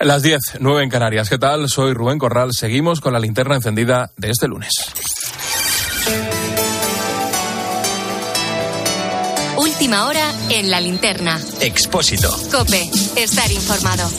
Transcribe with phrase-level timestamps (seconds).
[0.00, 1.28] Las 10, 9 en Canarias.
[1.28, 1.68] ¿Qué tal?
[1.68, 2.52] Soy Rubén Corral.
[2.52, 4.72] Seguimos con la linterna encendida de este lunes.
[9.56, 11.40] Última hora en la linterna.
[11.60, 12.28] Expósito.
[12.50, 14.10] Cope, estar informado.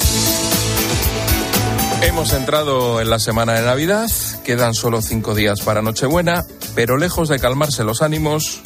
[2.02, 4.10] Hemos entrado en la semana de Navidad,
[4.46, 8.62] quedan solo cinco días para Nochebuena, pero lejos de calmarse los ánimos,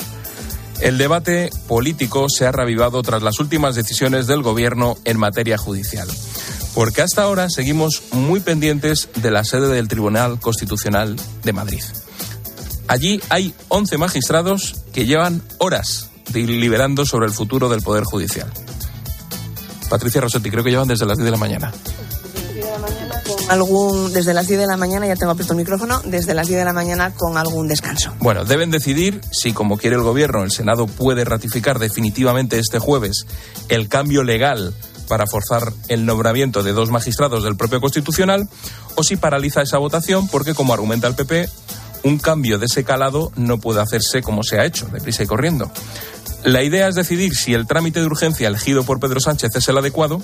[0.82, 6.08] el debate político se ha revivado tras las últimas decisiones del Gobierno en materia judicial.
[6.74, 11.84] Porque hasta ahora seguimos muy pendientes de la sede del Tribunal Constitucional de Madrid.
[12.88, 18.52] Allí hay 11 magistrados que llevan horas deliberando sobre el futuro del Poder Judicial.
[19.90, 21.74] Patricia Rossetti, creo que llevan desde las 10 de la mañana
[23.50, 26.60] algún desde las 10 de la mañana, ya tengo abierto el micrófono, desde las 10
[26.60, 28.14] de la mañana con algún descanso.
[28.20, 33.26] Bueno, deben decidir si, como quiere el Gobierno, el Senado puede ratificar definitivamente este jueves
[33.68, 34.74] el cambio legal
[35.10, 38.48] para forzar el nombramiento de dos magistrados del propio Constitucional
[38.96, 41.50] o si paraliza esa votación porque, como argumenta el PP,
[42.04, 45.70] un cambio de ese calado no puede hacerse como se ha hecho, deprisa y corriendo.
[46.46, 49.78] La idea es decidir si el trámite de urgencia elegido por Pedro Sánchez es el
[49.78, 50.22] adecuado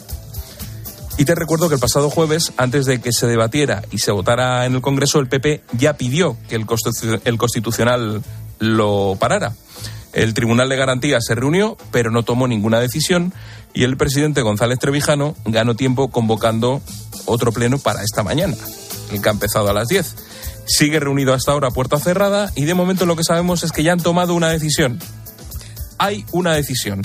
[1.17, 4.65] y te recuerdo que el pasado jueves, antes de que se debatiera y se votara
[4.65, 6.65] en el Congreso, el PP ya pidió que el,
[7.37, 8.21] Constitucional
[8.59, 9.53] lo parara.
[10.15, 13.33] El Tribunal de Garantía se reunió, pero no tomó ninguna decisión
[13.73, 16.81] y el presidente González Trevijano ganó tiempo convocando
[17.25, 18.55] otro pleno para esta mañana,
[19.11, 20.15] el que ha empezado a las 10.
[20.67, 23.91] Sigue reunido hasta ahora puerta cerrada y de momento lo que sabemos es que ya
[23.91, 24.99] han tomado una decisión.
[25.97, 27.01] Hay una decisión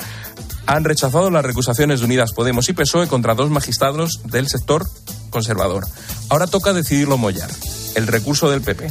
[0.71, 4.87] han rechazado las recusaciones de Unidas Podemos y PSOE contra dos magistrados del sector
[5.31, 5.85] conservador.
[6.29, 7.51] Ahora toca decidirlo mollar,
[7.97, 8.89] el recurso del PP.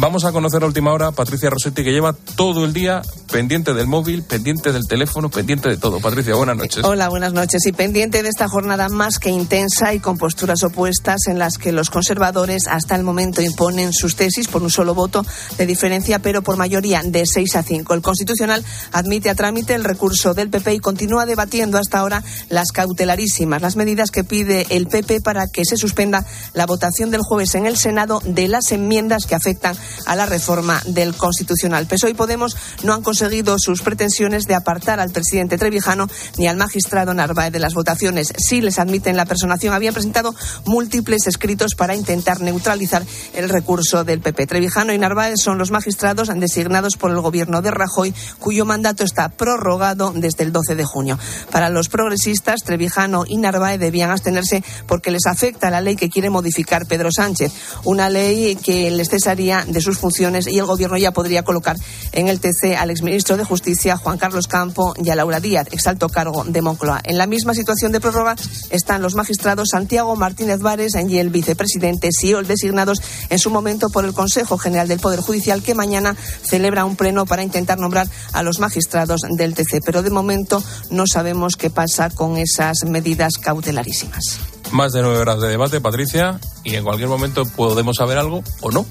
[0.00, 3.86] Vamos a conocer a última hora Patricia Rossetti, que lleva todo el día pendiente del
[3.86, 6.00] móvil, pendiente del teléfono, pendiente de todo.
[6.00, 6.84] Patricia, buenas noches.
[6.84, 7.64] Hola, buenas noches.
[7.66, 11.72] Y pendiente de esta jornada más que intensa y con posturas opuestas en las que
[11.72, 15.24] los conservadores hasta el momento imponen sus tesis por un solo voto
[15.56, 17.94] de diferencia, pero por mayoría de 6 a 5.
[17.94, 22.72] El Constitucional admite a trámite el recurso del PP y continúa debatiendo hasta ahora las
[22.72, 26.24] cautelarísimas, las medidas que pide el PP para que se suspenda
[26.54, 29.76] la votación del jueves en el Senado de las enmiendas que afectan
[30.06, 31.86] a la reforma del Constitucional.
[31.86, 33.17] PSOE y Podemos no han conseguido
[33.58, 38.32] sus pretensiones de apartar al presidente Trevijano ni al magistrado Narváez de las votaciones.
[38.38, 39.74] Si les admiten la personación.
[39.74, 40.34] Habían presentado
[40.66, 44.46] múltiples escritos para intentar neutralizar el recurso del PP.
[44.46, 49.28] Trevijano y Narváez son los magistrados designados por el gobierno de Rajoy, cuyo mandato está
[49.30, 51.18] prorrogado desde el 12 de junio.
[51.50, 56.30] Para los progresistas, Trevijano y Narváez debían abstenerse porque les afecta la ley que quiere
[56.30, 57.52] modificar Pedro Sánchez,
[57.84, 61.76] una ley que les cesaría de sus funciones y el gobierno ya podría colocar
[62.12, 66.10] en el TC al exministro de Justicia, Juan Carlos Campo, y a Laura Díaz, exalto
[66.10, 67.00] cargo de Moncloa.
[67.04, 68.36] En la misma situación de prórroga
[68.68, 74.04] están los magistrados Santiago Martínez Vares y el vicepresidente Siol, designados en su momento por
[74.04, 78.42] el Consejo General del Poder Judicial, que mañana celebra un pleno para intentar nombrar a
[78.42, 79.80] los magistrados del TC.
[79.82, 84.38] Pero de momento no sabemos qué pasa con esas medidas cautelarísimas.
[84.70, 88.70] Más de nueve horas de debate, Patricia, y en cualquier momento podemos saber algo o
[88.70, 88.84] no.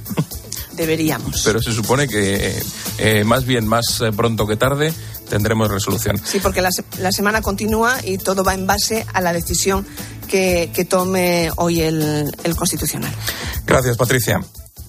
[0.77, 1.41] Deberíamos.
[1.43, 2.55] Pero se supone que
[2.99, 4.93] eh, más bien más eh, pronto que tarde
[5.27, 6.21] tendremos resolución.
[6.23, 9.85] Sí, porque la, semana continúa y todo va en base a la decisión
[10.27, 13.11] que, tome hoy el, el Constitucional.
[13.65, 14.39] Gracias, Patricia.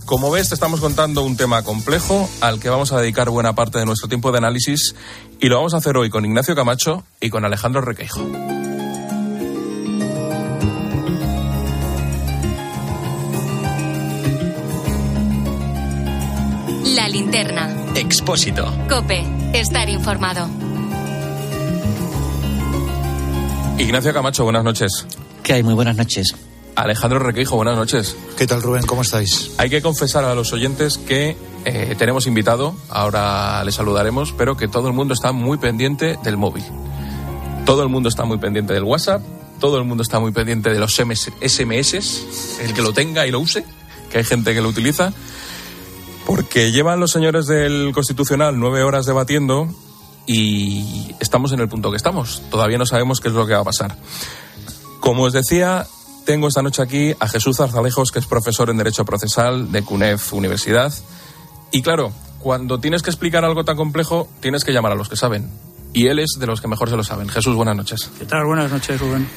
[0.04, 3.78] Como ves, te estamos contando un tema complejo al que vamos a dedicar buena parte
[3.78, 4.94] de nuestro tiempo de análisis
[5.40, 8.20] y lo vamos a hacer hoy con Ignacio Camacho y con Alejandro Requeijo.
[17.98, 18.64] Expósito.
[18.88, 19.26] Cope.
[19.52, 20.48] Estar informado.
[23.76, 25.04] Ignacio Camacho, buenas noches.
[25.42, 25.64] ¿Qué hay?
[25.64, 26.36] Muy buenas noches.
[26.76, 28.16] Alejandro Requeijo, buenas noches.
[28.36, 28.86] ¿Qué tal, Rubén?
[28.86, 29.50] ¿Cómo estáis?
[29.58, 34.68] Hay que confesar a los oyentes que eh, tenemos invitado, ahora le saludaremos, pero que
[34.68, 36.62] todo el mundo está muy pendiente del móvil.
[37.66, 39.22] Todo el mundo está muy pendiente del WhatsApp,
[39.58, 43.40] todo el mundo está muy pendiente de los SMS, el que lo tenga y lo
[43.40, 43.64] use,
[44.08, 45.12] que hay gente que lo utiliza.
[46.58, 49.68] Porque llevan los señores del Constitucional nueve horas debatiendo
[50.26, 52.42] y estamos en el punto que estamos.
[52.50, 53.96] Todavía no sabemos qué es lo que va a pasar.
[54.98, 55.86] Como os decía,
[56.26, 60.32] tengo esta noche aquí a Jesús Zarzalejos, que es profesor en Derecho Procesal de CUNEF
[60.32, 60.92] Universidad.
[61.70, 62.10] Y claro,
[62.40, 65.48] cuando tienes que explicar algo tan complejo, tienes que llamar a los que saben.
[65.92, 67.28] Y él es de los que mejor se lo saben.
[67.28, 68.10] Jesús, buenas noches.
[68.18, 68.46] ¿Qué tal?
[68.46, 69.28] Buenas noches, Rubén.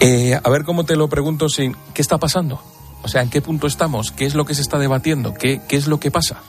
[0.00, 1.76] Eh, a ver cómo te lo pregunto sin...
[1.92, 2.71] ¿Qué está pasando?
[3.02, 4.12] O sea, ¿en qué punto estamos?
[4.12, 5.34] ¿Qué es lo que se está debatiendo?
[5.34, 6.42] ¿Qué, qué es lo que pasa?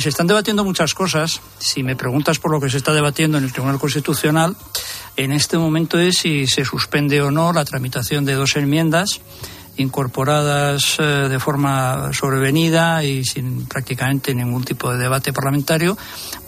[0.00, 1.40] se están debatiendo muchas cosas.
[1.58, 4.56] Si me preguntas por lo que se está debatiendo en el Tribunal Constitucional,
[5.16, 9.20] en este momento es si se suspende o no la tramitación de dos enmiendas
[9.78, 15.96] incorporadas eh, de forma sobrevenida y sin prácticamente ningún tipo de debate parlamentario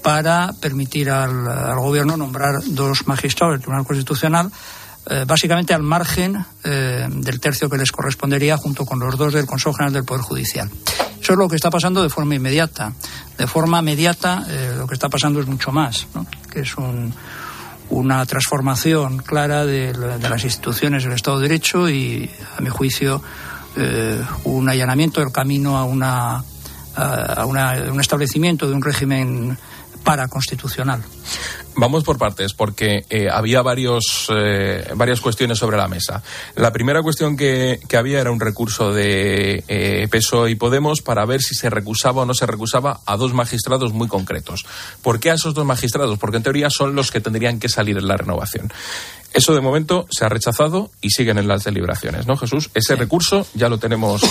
[0.03, 4.51] para permitir al, al Gobierno nombrar dos magistrados del Tribunal Constitucional
[5.11, 9.47] eh, básicamente al margen eh, del tercio que les correspondería junto con los dos del
[9.47, 10.71] Consejo General del Poder Judicial.
[11.19, 12.93] Eso es lo que está pasando de forma inmediata.
[13.39, 16.27] De forma inmediata eh, lo que está pasando es mucho más, ¿no?
[16.51, 17.15] que es un,
[17.89, 23.23] una transformación clara de, las instituciones del Estado de Derecho y, a mi juicio,
[24.45, 26.43] un allanamiento del camino a una,
[26.97, 29.57] un establecimiento de un régimen
[30.03, 31.03] paraconstitucional.
[31.81, 36.25] Vamos por partes, porque eh, había varios, eh, varias cuestiones sobre la mesa.
[36.57, 40.09] La primera cuestión que, que había era un recurso de eh,
[40.49, 44.09] y Podemos para ver si se recusaba o no se recusaba a dos magistrados muy
[44.09, 44.67] concretos.
[45.03, 46.19] ¿Por qué a esos dos magistrados?
[46.19, 48.73] Porque en teoría son los que tendrían que salir en la renovación.
[49.33, 52.71] Eso de momento se ha rechazado y siguen en las deliberaciones, ¿no, Jesús?
[52.75, 52.99] Ese sí.
[52.99, 54.23] recurso ya lo tenemos.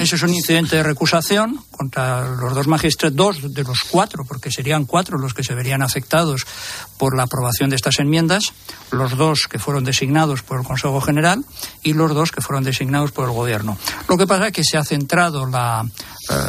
[0.00, 4.50] Ese es un incidente de recusación contra los dos magistrados, dos de los cuatro, porque
[4.50, 6.44] serían cuatro los que se verían afectados
[6.98, 8.52] por la aprobación de estas enmiendas,
[8.90, 11.44] los dos que fueron designados por el Consejo General
[11.82, 13.78] y los dos que fueron designados por el Gobierno.
[14.08, 15.86] Lo que pasa es que se ha centrado la,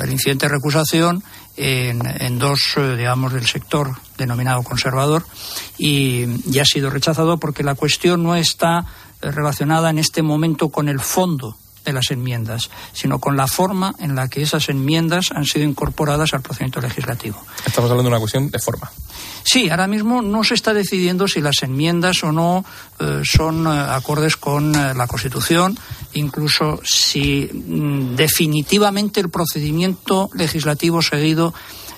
[0.04, 1.24] el incidente de recusación
[1.56, 5.24] en, dos, digamos, del sector denominado conservador
[5.78, 8.86] y, y, ha sido rechazado porque la cuestión no está
[9.22, 14.16] relacionada en este momento con el fondo de las enmiendas, sino con la forma en
[14.16, 17.42] la que esas enmiendas han sido incorporadas al procedimiento legislativo.
[17.66, 18.92] Estamos hablando de una cuestión de forma.
[19.44, 22.64] Sí, ahora mismo no se está decidiendo si las enmiendas o no
[23.00, 25.78] eh, son eh, acordes con eh, la Constitución,
[26.14, 31.54] incluso si mm, definitivamente el procedimiento legislativo seguido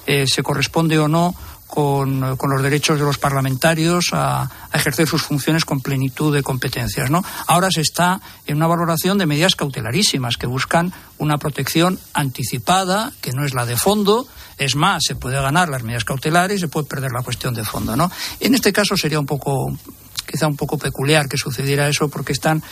[0.06, 1.34] se corresponde o no
[1.76, 7.12] con, los derechos de los parlamentarios a, a, ejercer sus funciones con plenitud de competencias.
[7.12, 7.22] ¿no?
[7.48, 13.34] Ahora se está en una valoración de medidas cautelarísimas que buscan una protección anticipada, que
[13.34, 14.26] no es la de fondo.
[14.58, 17.66] Es más, se puede ganar las medidas cautelares y se puede perder la cuestión de
[17.66, 17.98] fondo.
[17.98, 18.10] ¿no?
[18.40, 19.78] En este caso sería un poco,
[20.26, 22.64] quizá un poco peculiar que sucediera eso porque están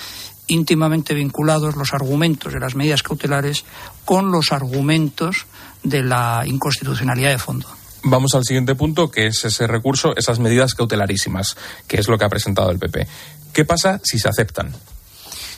[0.47, 3.65] íntimamente vinculados los argumentos de las medidas cautelares
[4.05, 5.45] con los argumentos
[5.83, 7.82] de la inconstitucionalidad de fondo.
[8.03, 11.55] Vamos al siguiente punto, que es ese recurso, esas medidas cautelarísimas,
[11.87, 13.07] que es lo que ha presentado el PP.
[13.53, 14.73] ¿Qué pasa si se aceptan?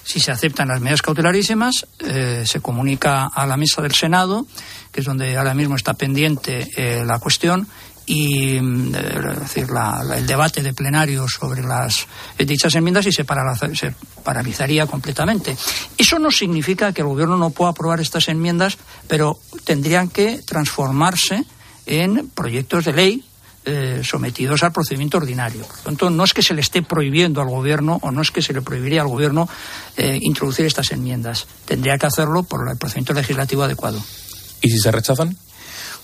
[0.03, 4.45] Si se aceptan las medidas cautelarísimas, eh, se comunica a la mesa del Senado,
[4.91, 7.67] que es donde ahora mismo está pendiente eh, la cuestión,
[8.05, 8.61] y eh,
[9.33, 12.07] es decir, la, la, el debate de plenario sobre las
[12.37, 13.25] dichas enmiendas y se,
[13.73, 15.57] se, paralizaría completamente.
[15.97, 18.77] Eso no significa que el Gobierno no pueda aprobar estas enmiendas,
[19.07, 21.45] pero tendrían que transformarse
[21.85, 23.23] en proyectos de ley
[23.67, 25.65] eh, sometidos al procedimiento ordinario.
[25.65, 28.29] Por lo tanto, no es que se le esté prohibiendo al Gobierno o no es
[28.29, 29.49] que se le prohibiría al Gobierno
[29.97, 31.47] eh, introducir estas enmiendas.
[31.65, 33.99] Tendría que hacerlo por el procedimiento legislativo adecuado.
[34.61, 35.35] ¿Y si se rechazan?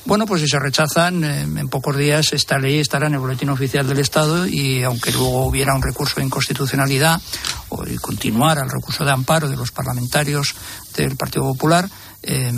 [0.05, 3.49] Bueno, pues si se rechazan, eh, en pocos días esta ley estará en el Boletín
[3.51, 7.21] Oficial del Estado y aunque luego hubiera un recurso de inconstitucionalidad
[7.69, 10.55] o y continuara el recurso de amparo de los parlamentarios
[10.97, 11.87] del Partido Popular,
[12.23, 12.51] eh,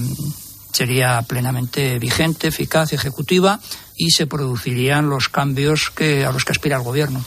[0.74, 3.60] sería plenamente vigente, eficaz, ejecutiva
[3.96, 7.24] y se producirían los cambios que, a los que aspira el Gobierno.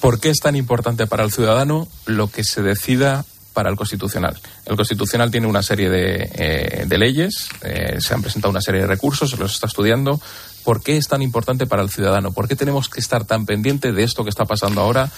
[0.00, 3.24] ¿Por qué es tan importante para el ciudadano lo que se decida
[3.58, 4.38] para el Constitucional.
[4.66, 8.86] El Constitucional tiene una serie de, eh, leyes, eh, se han presentado una serie de
[8.86, 10.20] recursos, se los está estudiando.
[10.62, 12.30] ¿Por qué es tan importante para el ciudadano?
[12.30, 15.10] ¿Por qué tenemos que estar tan pendiente de esto que está pasando ahora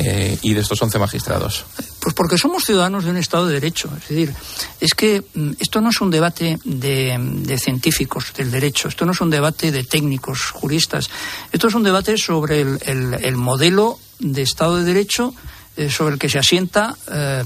[0.00, 1.64] eh, y de estos 11 magistrados?
[1.98, 3.90] Pues porque somos ciudadanos de un Estado de Derecho.
[4.00, 4.32] Es decir,
[4.80, 5.24] es que
[5.58, 9.72] esto no es un debate de, de, científicos del derecho, esto no es un debate
[9.72, 11.10] de técnicos, juristas,
[11.50, 15.34] esto es un debate sobre el, el, el modelo de Estado de Derecho
[15.76, 17.42] eh, sobre el que se asienta eh,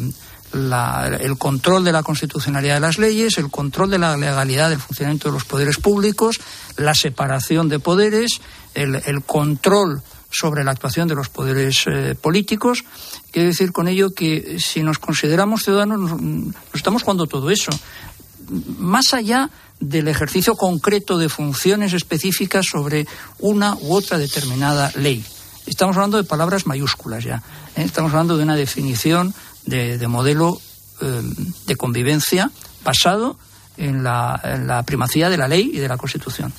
[0.52, 4.80] la, el control de la constitucionalidad de las leyes, el control de la legalidad del
[4.80, 6.38] funcionamiento de los poderes públicos,
[6.76, 8.42] la separación de poderes,
[8.74, 10.02] el control
[10.32, 12.84] sobre la actuación de los poderes eh, políticos.
[13.30, 17.70] Quiero decir con ello que si nos consideramos ciudadanos, nos, nos estamos jugando todo eso.
[18.78, 23.06] Más allá del ejercicio concreto de funciones específicas sobre
[23.38, 25.24] una u otra determinada ley.
[25.66, 27.42] Estamos hablando de palabras mayúsculas ya.
[27.76, 27.82] ¿eh?
[27.84, 29.34] Estamos hablando de una definición
[29.66, 30.60] de, de modelo
[31.00, 31.22] eh,
[31.66, 32.50] de convivencia
[32.84, 33.36] basado
[33.76, 36.52] en la, en la, primacía de la ley y de la Constitución.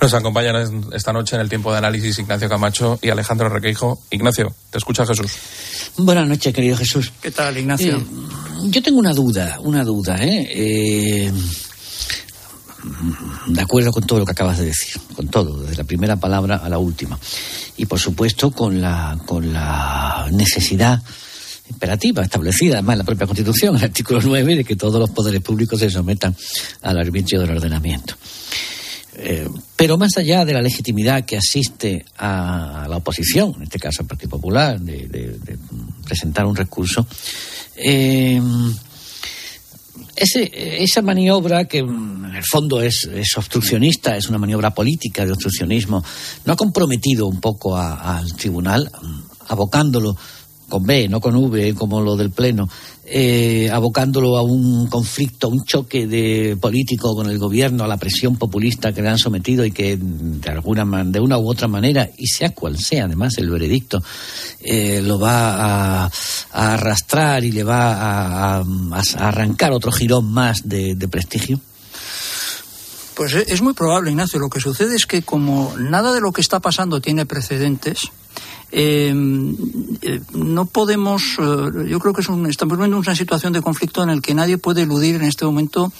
[0.00, 4.02] Nos acompañan esta noche en el tiempo de análisis Ignacio Camacho y Alejandro Requeijo.
[4.10, 5.32] Ignacio, te escucha Jesús.
[5.96, 7.12] Buenas noches, querido Jesús.
[7.20, 7.98] ¿Qué tal, Ignacio?
[7.98, 8.04] Eh,
[8.64, 10.16] yo tengo una duda, una duda.
[10.20, 11.32] ¿eh?
[12.82, 16.16] mm, de acuerdo con todo lo que acabas de decir, con todo, desde la primera
[16.16, 17.18] palabra a la última.
[17.76, 21.02] Y por supuesto con la, con la necesidad
[21.70, 25.40] imperativa establecida además en la propia Constitución, el artículo 9, de que todos los poderes
[25.40, 26.34] públicos se sometan
[26.82, 28.14] al arbitrio del ordenamiento.
[29.14, 34.02] Eh, pero más allá de la legitimidad que asiste a la oposición, en este caso
[34.02, 35.58] al Partido Popular, de,
[36.04, 37.06] presentar un recurso,
[37.76, 38.40] eh,
[40.16, 46.04] esa maniobra que en el fondo es, obstruccionista, es una maniobra política de obstruccionismo,
[46.44, 50.16] ¿no ha comprometido un poco al tribunal, mm, abocándolo
[50.70, 52.66] con B, no con V, como lo del Pleno,
[53.04, 57.98] eh, abocándolo a un conflicto, a un choque de político con el gobierno, a la
[57.98, 62.08] presión populista que le han sometido y que de alguna de una u otra manera,
[62.16, 64.02] y sea cual sea además el veredicto,
[64.60, 66.10] eh, lo va a,
[66.52, 68.64] arrastrar y le va a,
[69.18, 71.60] arrancar otro girón más de prestigio?
[73.20, 74.38] Pues es muy probable, Ignacio.
[74.38, 77.98] Lo que sucede es que como nada de lo que está pasando tiene precedentes,
[78.72, 79.12] eh,
[80.02, 84.02] eh, no podemos, eh, yo creo que es un, estamos viendo una situación de conflicto
[84.02, 85.92] en el que nadie puede eludir en este momento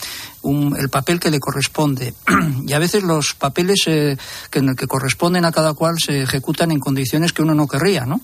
[0.42, 2.14] el papel que le corresponde.
[2.66, 4.16] y a veces los papeles que,
[4.50, 8.20] que corresponden a cada cual se ejecutan en condiciones que uno no querría, ¿no?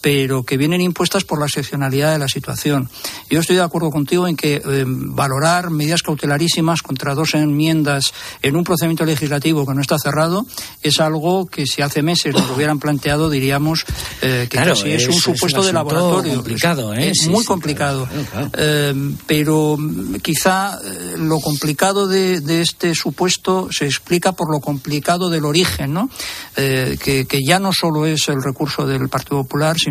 [0.00, 2.88] Pero que vienen impuestas por la excepcionalidad de la situación.
[3.28, 8.64] Yo estoy de acuerdo contigo en que valorar medidas cautelarísimas contra dos enmiendas en un
[8.64, 10.46] procedimiento legislativo que no está cerrado
[10.82, 13.84] es algo que si hace meses nos lo hubieran planteado diríamos
[14.22, 16.34] eh, que claro, casi es, un supuesto de laboratorio.
[16.34, 17.10] Complicado, ¿eh?
[17.10, 18.08] Es muy complicado.
[18.56, 18.94] Eh,
[19.26, 19.78] pero
[20.22, 20.78] quizá
[21.16, 26.10] lo complicado de, este supuesto se explica por lo complicado del origen, ¿no?
[26.54, 29.89] Que, que, ya no solo es el recurso del Partido Popular, sino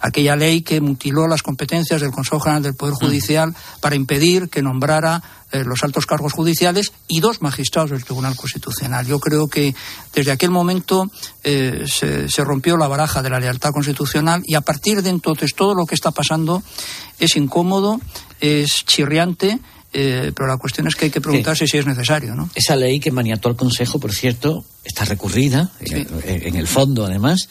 [0.00, 3.04] aquella ley que mutiló las competencias del Consejo General del Poder mm.
[3.04, 5.22] Judicial para impedir que nombrara
[5.54, 9.06] eh, los altos cargos judiciales y dos magistrados del Tribunal Constitucional.
[9.06, 9.72] Yo creo que
[10.12, 11.08] desde aquel momento
[11.44, 15.74] eh, se, rompió la baraja de la lealtad constitucional y a partir de entonces todo
[15.74, 16.64] lo que está pasando
[17.20, 18.00] es incómodo,
[18.40, 19.60] es chirriante.
[19.96, 22.50] Eh, pero la cuestión es que hay que preguntarse si es necesario, ¿no?
[22.56, 27.48] Esa ley que maniató el Consejo, por cierto, está recurrida, en, el fondo además,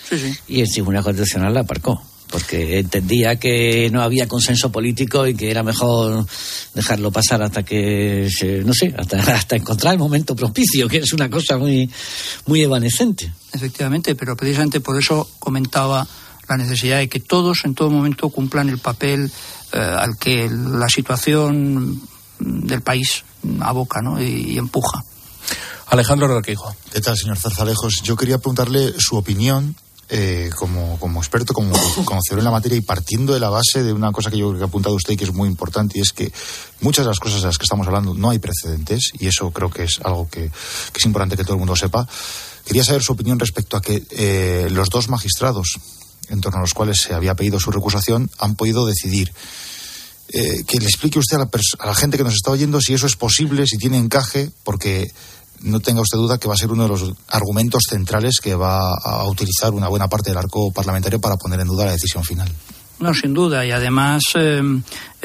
[0.50, 5.52] y el Tribunal Constitucional la aparcó porque entendía que no había consenso político y que
[5.52, 6.26] era mejor
[6.74, 8.28] dejarlo pasar hasta que,
[8.66, 11.88] no sé, hasta, hasta encontrar el momento propicio, que es una cosa muy,
[12.48, 13.32] muy evanescente.
[13.54, 16.08] Efectivamente, pero precisamente por eso comentaba
[16.50, 19.32] la necesidad de que todos en todo momento cumplan el papel
[19.72, 22.02] eh, al que la situación
[22.40, 23.24] del país
[23.62, 24.22] aboca ¿no?
[24.22, 25.04] y, empuja.
[25.88, 26.76] Alejandro Requijo.
[26.92, 28.02] ¿Qué tal, señor Zarzalejos?
[28.04, 29.76] Yo quería preguntarle su opinión
[30.10, 31.72] eh, como, como, experto, como
[32.06, 34.60] conocedor en la materia y partiendo de la base de una cosa que yo creo
[34.60, 36.32] que ha apuntado usted y que es muy importante y es que
[36.82, 39.70] muchas de las cosas de las que estamos hablando no hay precedentes y eso creo
[39.70, 42.08] que es algo que, es importante que todo el mundo sepa.
[42.66, 45.80] Quería saber su opinión respecto a que eh, los dos magistrados
[46.30, 49.34] en torno a los cuales se había pedido su recusación han podido decidir.
[50.30, 53.16] Eh, que le explique usted a la, gente que nos está oyendo si eso es
[53.16, 55.12] posible, si tiene encaje, porque
[55.62, 58.94] no tenga usted duda que va a ser uno de los argumentos centrales que va
[58.94, 62.50] a utilizar una buena parte del arco parlamentario para poner en duda la decisión final.
[63.00, 63.66] No, sin duda.
[63.66, 64.62] Y además eh,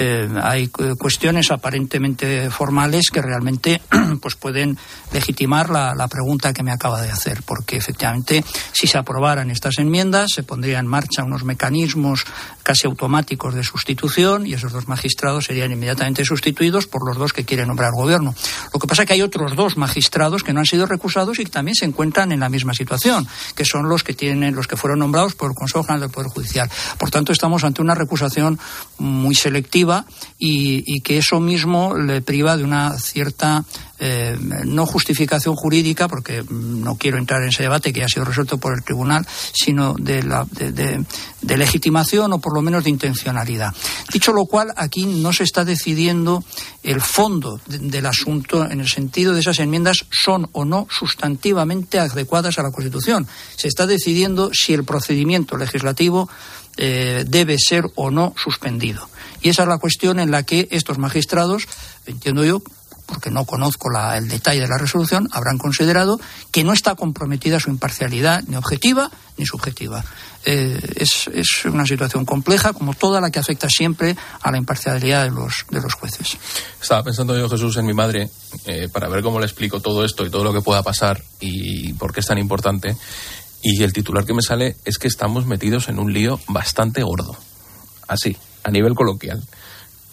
[0.00, 3.82] eh, hay cuestiones aparentemente formales que realmente
[4.22, 4.78] pues pueden
[5.12, 10.30] legitimar la, pregunta que me acaba de hacer, porque efectivamente si se aprobaran estas enmiendas
[10.32, 12.24] se pondría en marcha unos mecanismos
[12.62, 17.44] casi automáticos de sustitución y esos dos magistrados serían inmediatamente sustituidos por los dos que
[17.44, 18.36] quiere nombrar gobierno.
[18.72, 21.44] Lo que pasa es que hay otros dos magistrados que no han sido recusados y
[21.44, 23.26] que también se encuentran en la misma situación,
[23.56, 26.30] que son los que tienen los que fueron nombrados por el Consejo General del Poder
[26.30, 26.70] Judicial.
[26.98, 28.60] Por tanto, estamos ante una recusación
[28.98, 29.87] muy selectiva
[30.38, 33.64] y, que eso mismo le priva de una cierta
[33.98, 38.24] eh, no justificación jurídica, porque no quiero entrar en ese debate que ya ha sido
[38.24, 41.04] resuelto por el tribunal, sino de, la, de,
[41.56, 43.74] legitimación o por lo menos de intencionalidad.
[44.12, 46.44] Dicho lo cual, aquí no se está decidiendo
[46.82, 52.58] el fondo del asunto en el sentido de esas enmiendas son o no sustantivamente adecuadas
[52.58, 53.26] a la Constitución.
[53.56, 56.28] Se está decidiendo si el procedimiento legislativo
[56.80, 59.08] eh, debe ser o no suspendido.
[59.42, 61.68] Y esa es la cuestión en la que estos magistrados,
[62.06, 62.62] entiendo yo,
[63.08, 66.20] porque no conozco el detalle de la resolución, habrán considerado
[66.52, 70.04] que no está comprometida su imparcialidad ni objetiva ni subjetiva.
[70.44, 75.30] Eh, es, una situación compleja, como toda la que afecta siempre a la imparcialidad de
[75.30, 76.36] los, de los jueces.
[76.80, 78.28] Estaba pensando yo, Jesús, en mi madre,
[78.66, 81.94] eh, para ver cómo le explico todo esto y todo lo que pueda pasar y
[81.94, 82.94] por qué es tan importante.
[83.62, 87.36] Y el titular que me sale es que estamos metidos en un lío bastante gordo.
[88.06, 88.36] Así,
[88.68, 89.42] a nivel coloquial.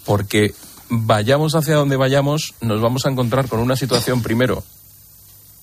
[0.05, 0.53] Porque
[0.89, 4.63] vayamos hacia donde vayamos, nos vamos a encontrar con una situación primero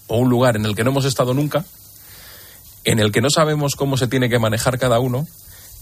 [0.09, 1.65] o un lugar en el que no hemos estado nunca,
[2.85, 5.27] en el que no sabemos cómo se tiene que manejar cada uno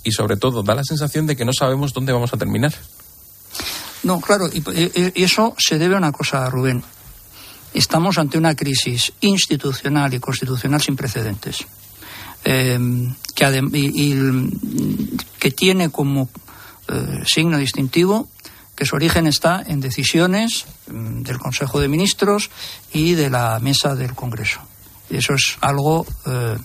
[0.05, 2.73] y sobre todo da la sensación de que no sabemos dónde vamos a terminar.
[4.03, 4.63] No, claro, y,
[5.23, 6.83] eso se debe a una cosa, Rubén.
[7.75, 11.59] Estamos ante una crisis institucional y constitucional sin precedentes,
[12.45, 12.79] eh,
[13.35, 14.51] que, y, y,
[15.39, 16.29] que tiene como
[16.91, 18.29] eh, signo distintivo
[18.75, 22.51] que su origen está en decisiones mm, del Consejo de Ministros
[22.93, 24.61] y de la mesa del Congreso.
[25.09, 26.57] Eso es algo eh,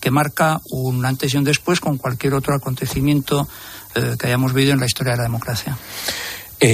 [0.00, 3.48] que marca un antes y un después con cualquier otro acontecimiento
[3.94, 5.76] eh, que hayamos vivido en la historia de la democracia.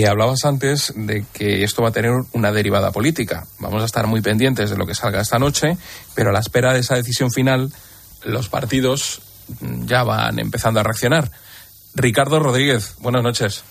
[0.09, 3.47] Hablabas antes de que esto va a tener una derivada política.
[3.59, 5.77] Vamos a estar muy pendientes de lo que salga esta noche,
[6.15, 7.73] pero a la espera de esa decisión final,
[8.23, 9.21] los partidos
[9.61, 11.33] mm, ya van empezando a reaccionar.
[11.95, 13.65] Ricardo Rodríguez, buenas noches.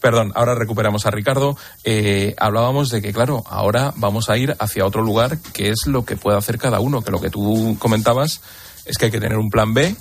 [0.00, 1.56] Perdón, ahora recuperamos a Ricardo.
[1.82, 6.04] Eh, hablábamos de que, claro, ahora vamos a ir hacia otro lugar, que es lo
[6.04, 8.40] que puede hacer cada uno, que lo que tú comentabas
[8.84, 9.96] es que hay que tener un plan B,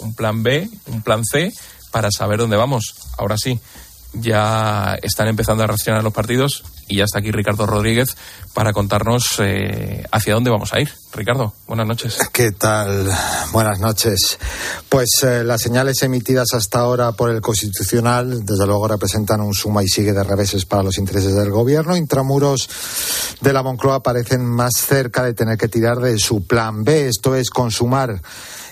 [0.00, 1.52] un plan B, un plan C
[1.92, 2.94] para saber dónde vamos.
[3.16, 3.60] Ahora sí,
[4.14, 8.16] ya están empezando a reaccionar los partidos y ya está aquí Ricardo Rodríguez
[8.52, 10.90] para contarnos eh, hacia dónde vamos a ir.
[11.12, 12.18] Ricardo, buenas noches.
[12.32, 13.10] ¿Qué tal?
[13.52, 14.38] Buenas noches.
[14.88, 19.82] Pues eh, las señales emitidas hasta ahora por el Constitucional, desde luego, representan un suma
[19.82, 21.96] y sigue de reveses para los intereses del Gobierno.
[21.96, 22.68] Intramuros
[23.40, 27.34] de la Moncloa parecen más cerca de tener que tirar de su plan B, esto
[27.34, 28.20] es consumar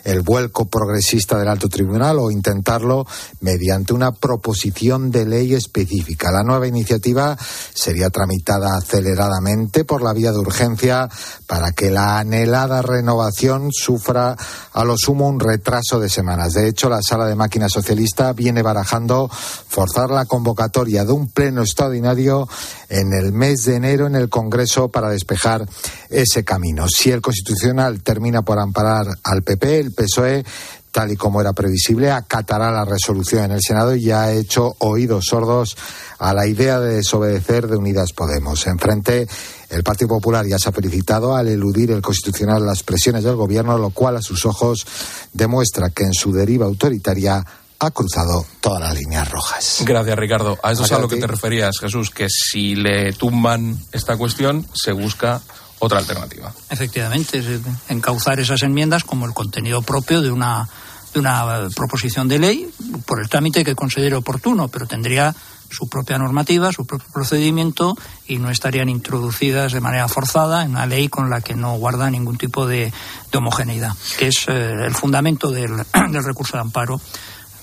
[0.05, 3.07] el vuelco progresista del alto tribunal o intentarlo
[3.41, 6.31] mediante una proposición de ley específica.
[6.31, 7.37] La nueva iniciativa
[7.75, 11.09] sería tramitada aceleradamente por la vía de urgencia
[11.47, 14.37] para que la anhelada renovación sufra
[14.73, 16.55] a lo sumo un retraso de semanas.
[16.55, 21.63] De hecho, la sala de máquina socialista viene barajando forzar la convocatoria de un pleno
[21.63, 22.49] extraordinario
[22.89, 25.67] en el mes de enero en el Congreso para despejar
[26.11, 26.87] ese camino.
[26.89, 30.45] Si el Constitucional termina por amparar al PP, PSOE
[30.93, 34.77] tal y como era previsible, acatará la resolución en el Senado y ya ha hecho
[34.79, 35.77] oídos sordos
[36.19, 38.67] a la idea de desobedecer de Unidas Podemos.
[38.67, 39.27] Enfrente,
[39.71, 43.79] el Partido Popular ya se ha felicitado al eludir el Constitucional las presiones del Gobierno,
[43.79, 44.87] lo cual a sus ojos
[45.33, 47.45] demuestra que en su deriva autoritaria
[47.79, 49.79] ha cruzado todas las líneas rojas.
[49.85, 50.59] Gracias, Ricardo.
[50.63, 54.67] A eso es a lo que te referías, Jesús, que si le tumban esta cuestión,
[54.75, 55.41] se busca
[55.85, 56.53] otra alternativa.
[56.71, 57.43] Efectivamente,
[57.89, 60.69] encauzar esas enmiendas como el contenido propio de una,
[61.13, 62.71] de una proposición de ley
[63.05, 65.35] por el trámite que considere oportuno, pero tendría
[65.69, 67.97] su propia normativa, su propio procedimiento
[68.29, 72.11] y no estarían introducidas de manera forzada en una ley con la que no guarda
[72.11, 72.93] ningún tipo de,
[73.33, 75.73] de homogeneidad, que es eh, el fundamento del
[76.25, 77.01] recurso de amparo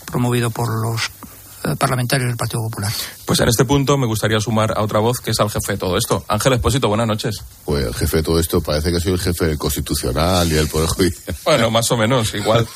[0.05, 1.09] promovido por los
[1.63, 2.91] eh, parlamentarios del Partido Popular.
[3.25, 5.77] Pues en este punto me gustaría sumar a otra voz que es al jefe de
[5.77, 6.23] todo esto.
[6.27, 7.43] Ángel Espósito, buenas noches.
[7.65, 10.67] Pues el jefe de todo esto parece que soy el jefe del Constitucional y del
[10.67, 11.35] Poder Judicial.
[11.45, 12.67] Bueno, más o menos, igual.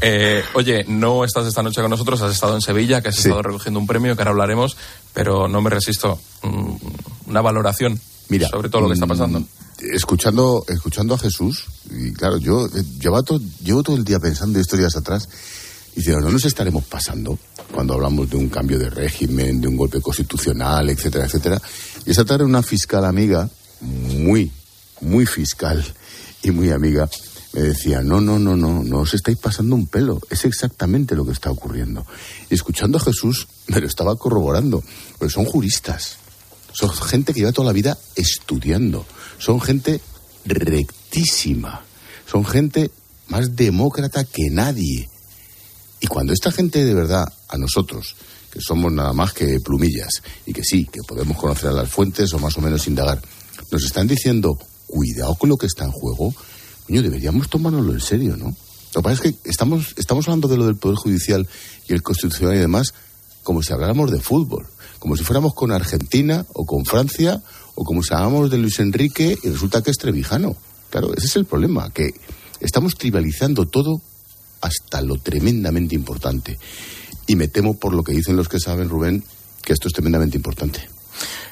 [0.00, 3.42] Eh, oye, no estás esta noche con nosotros, has estado en Sevilla, que has estado
[3.42, 4.76] recogiendo un premio, que ahora hablaremos,
[5.14, 6.18] pero no me resisto.
[6.42, 6.76] Mm,
[7.26, 9.40] una valoración Mira, sobre todo lo que está pasando.
[9.40, 9.46] Mm,
[9.92, 14.58] escuchando, escuchando a Jesús, y claro, yo eh, llevo todo, llevo todo el día pensando
[14.60, 15.28] historias atrás
[15.98, 17.36] y no nos estaremos pasando
[17.74, 21.60] cuando hablamos de un cambio de régimen, de un golpe constitucional, etcétera, etcétera.
[22.06, 24.52] Y esa tarde una fiscal amiga, muy,
[25.00, 25.84] muy fiscal
[26.44, 27.10] y muy amiga,
[27.52, 31.26] me decía, no, no, no, no, no os estáis pasando un pelo, es exactamente lo
[31.26, 32.06] que está ocurriendo.
[32.48, 34.84] Y escuchando a Jesús, me lo estaba corroborando,
[35.18, 36.18] porque son juristas,
[36.72, 39.04] son gente que lleva toda la vida estudiando,
[39.38, 40.00] son gente
[40.44, 41.82] rectísima,
[42.30, 42.92] son gente
[43.26, 45.08] más demócrata que nadie
[46.00, 48.14] y cuando esta gente de verdad, a nosotros,
[48.50, 52.32] que somos nada más que plumillas, y que sí, que podemos conocer a las fuentes
[52.32, 53.20] o más o menos indagar,
[53.70, 56.34] nos están diciendo, cuidado con lo que está en juego,
[56.86, 58.56] coño, deberíamos tomárnoslo en serio, ¿no?
[58.94, 61.46] Lo que pasa es que estamos, estamos hablando de lo del Poder Judicial
[61.86, 62.94] y el Constitucional y demás
[63.42, 64.66] como si habláramos de fútbol,
[64.98, 67.42] como si fuéramos con Argentina o con Francia
[67.74, 70.56] o como si habláramos de Luis Enrique y resulta que es Trevijano.
[70.90, 72.14] Claro, ese es el problema, que
[72.60, 74.00] estamos tribalizando todo
[74.60, 76.58] hasta lo tremendamente importante.
[77.26, 79.24] Y me temo, por lo que dicen los que saben, Rubén,
[79.62, 80.88] que esto es tremendamente importante.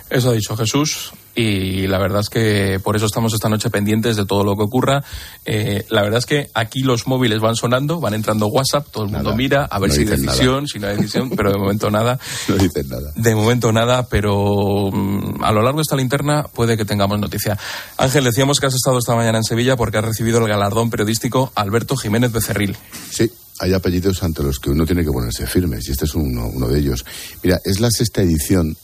[0.09, 4.16] Eso ha dicho Jesús y la verdad es que por eso estamos esta noche pendientes
[4.16, 5.05] de todo lo que ocurra.
[5.44, 9.11] Eh, la verdad es que aquí los móviles van sonando, van entrando WhatsApp, todo el
[9.11, 12.18] mundo mira a ver si hay decisión, si no hay decisión, pero de momento nada.
[12.49, 13.12] No dicen nada.
[13.16, 17.59] De momento nada, pero mm, a lo largo de esta linterna puede que tengamos noticia.
[17.99, 21.53] Ángel, decíamos que has estado esta mañana en Sevilla porque has recibido el galardón periodístico
[21.55, 22.77] Alberto Jiménez Becerril.
[23.11, 26.46] Sí, hay apellidos ante los que uno tiene que ponerse firmes y este es uno,
[26.46, 27.05] uno de ellos.
[27.42, 28.77] Mira, es la sexta edición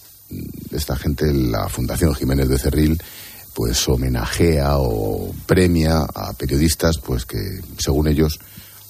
[0.71, 3.03] esta gente, la Fundación Jiménez de Cerril,
[3.55, 8.39] pues homenajea o premia a periodistas, pues que según ellos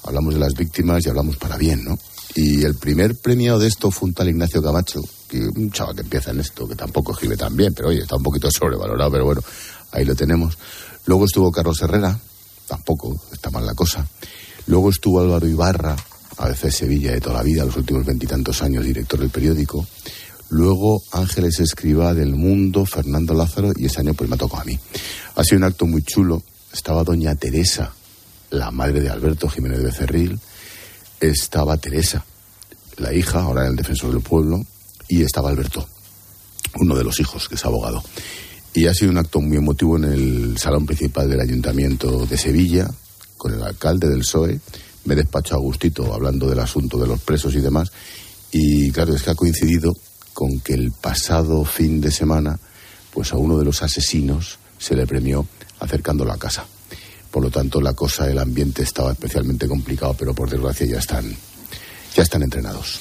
[0.03, 1.97] hablamos de las víctimas y hablamos para bien, ¿no?
[2.35, 6.01] Y el primer premio de esto fue un tal Ignacio Camacho, que un chaval que
[6.01, 9.25] empieza en esto, que tampoco escribe tan bien, pero oye, está un poquito sobrevalorado, pero
[9.25, 9.41] bueno,
[9.91, 10.57] ahí lo tenemos.
[11.05, 12.17] Luego estuvo Carlos Herrera,
[12.67, 14.07] tampoco está mal la cosa.
[14.67, 15.95] Luego estuvo Álvaro Ibarra,
[16.37, 19.85] a veces Sevilla de toda la vida, los últimos veintitantos años director del periódico.
[20.49, 24.77] Luego Ángeles Escriba del Mundo, Fernando Lázaro, y ese año pues me tocó a mí.
[25.35, 26.43] Ha sido un acto muy chulo.
[26.71, 27.93] Estaba doña Teresa,
[28.51, 30.39] la madre de Alberto Jiménez de Becerril.
[31.19, 32.23] Estaba Teresa,
[32.97, 34.65] la hija, ahora el defensor del pueblo.
[35.07, 35.87] Y estaba Alberto,
[36.79, 38.03] uno de los hijos, que es abogado.
[38.73, 42.89] Y ha sido un acto muy emotivo en el salón principal del Ayuntamiento de Sevilla,
[43.37, 44.59] con el alcalde del PSOE.
[45.05, 47.91] Me despacho a gustito hablando del asunto de los presos y demás.
[48.51, 49.93] Y claro, es que ha coincidido
[50.33, 52.59] con que el pasado fin de semana,
[53.13, 55.47] pues a uno de los asesinos se le premió
[55.79, 56.65] acercándolo a casa.
[57.31, 61.35] Por lo tanto, la cosa, el ambiente estaba especialmente complicado, pero por desgracia ya están,
[62.15, 62.99] ya están entrenados.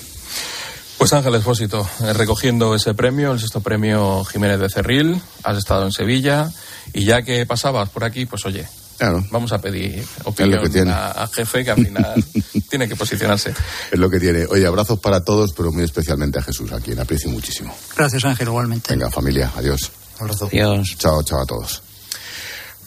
[0.98, 5.84] Pues Ángel Espósito, eh, recogiendo ese premio, el sexto premio Jiménez de Cerril, has estado
[5.84, 6.52] en Sevilla
[6.92, 8.68] y ya que pasabas por aquí, pues oye,
[9.02, 9.24] Claro.
[9.32, 10.92] vamos a pedir opinión que tiene.
[10.92, 12.24] a, a jefe que al final
[12.70, 13.52] tiene que posicionarse.
[13.90, 14.46] Es lo que tiene.
[14.46, 17.74] Oye, abrazos para todos, pero muy especialmente a Jesús, a quien aprecio muchísimo.
[17.96, 18.92] Gracias, Ángel, igualmente.
[18.94, 19.90] Venga, familia, adiós.
[20.20, 20.46] Abrazo.
[20.46, 20.96] Dios.
[20.98, 21.82] Chao, chao a todos.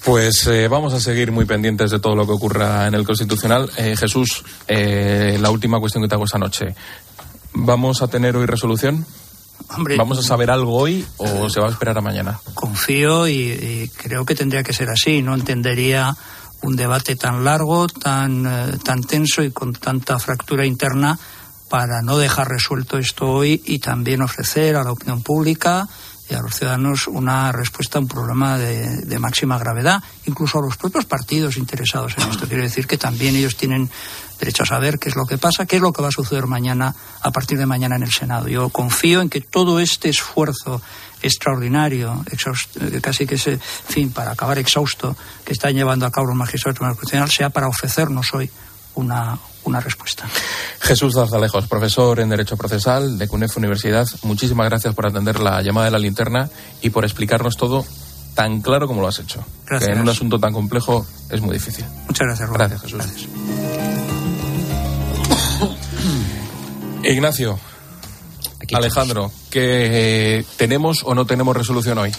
[0.05, 3.69] Pues eh, vamos a seguir muy pendientes de todo lo que ocurra en el Constitucional.
[3.75, 6.75] Eh, Jesús, eh, la última cuestión que te hago esta noche.
[7.55, 9.05] ¿Vamos a tener hoy resolución?
[9.69, 12.39] Hombre, ¿Vamos a saber algo hoy o se va a esperar a mañana?
[12.53, 15.21] confío y, y creo que tendría que ser así.
[15.21, 16.15] No entendería
[16.61, 21.17] un debate tan largo, tan, eh, tan tenso y con tanta fractura interna
[21.69, 25.87] para no dejar resuelto esto hoy y también ofrecer a la opinión pública
[26.29, 30.75] y a los ciudadanos una respuesta a un problema de, máxima gravedad, incluso a los
[30.77, 32.47] propios partidos interesados en esto.
[32.47, 33.89] Quiero decir que también ellos tienen
[34.39, 36.47] derecho a saber qué es lo que pasa, qué es lo que va a suceder
[36.47, 38.47] mañana, a partir de mañana en el Senado.
[38.47, 40.81] Yo confío en que todo este esfuerzo
[41.21, 46.27] extraordinario, exhaust- eh, casi que ese, fin, para acabar exhausto, que están llevando a cabo
[46.27, 48.49] los magistrados del Tribunal Constitucional, sea para ofrecernos hoy
[48.95, 50.25] una, una respuesta.
[50.79, 55.85] Jesús Zarzalejos, profesor en Derecho Procesal de CUNEF Universidad, muchísimas gracias por atender la llamada
[55.85, 56.49] de la linterna
[56.81, 57.85] y por explicarnos todo
[58.33, 59.43] tan claro como lo has hecho.
[59.65, 59.89] Gracias.
[59.89, 61.85] Que en un asunto tan complejo es muy difícil.
[62.07, 62.69] Muchas gracias, Rubén.
[62.69, 63.27] Gracias, Jesús.
[67.03, 67.59] Ignacio,
[68.65, 72.11] Aquí Alejandro, ¿que eh, tenemos o no tenemos resolución hoy?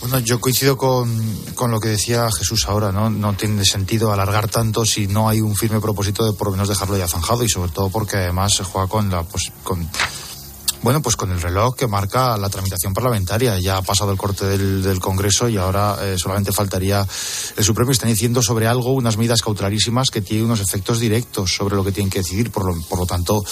[0.00, 3.10] Bueno, yo coincido con, con lo que decía Jesús ahora, ¿no?
[3.10, 6.68] No tiene sentido alargar tanto si no hay un firme propósito de por lo menos
[6.68, 9.86] dejarlo ya zanjado y sobre todo porque además se juega con la, pues, con,
[10.82, 13.58] bueno, pues con el reloj que marca la tramitación parlamentaria.
[13.58, 17.06] Ya ha pasado el corte del, Congreso y ahora eh, solamente faltaría
[17.56, 17.90] el Supremo.
[17.90, 21.92] Están diciendo sobre algo unas medidas cautelarísimas que tienen unos efectos directos sobre lo que
[21.92, 22.50] tienen que decidir.
[22.50, 22.64] Por
[22.98, 23.44] lo, tanto,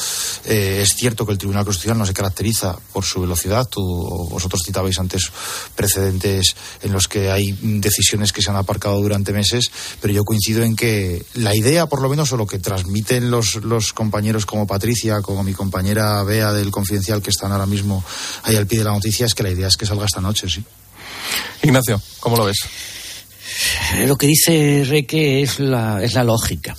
[0.47, 3.69] eh, es cierto que el Tribunal Constitucional no se caracteriza por su velocidad.
[3.69, 3.83] Tú,
[4.31, 5.31] vosotros citabais antes
[5.75, 10.62] precedentes en los que hay decisiones que se han aparcado durante meses, pero yo coincido
[10.62, 15.21] en que la idea, por lo menos, o lo que transmiten los compañeros como Patricia,
[15.21, 18.04] como mi compañera Bea del Confidencial, que están ahora mismo
[18.44, 20.48] ahí al pie de la noticia, es que la idea es que salga esta noche,
[20.48, 20.64] sí.
[21.62, 22.59] Ignacio, ¿cómo lo ves?
[23.96, 26.76] Eh, Lo que dice Reque es la, es la lógica.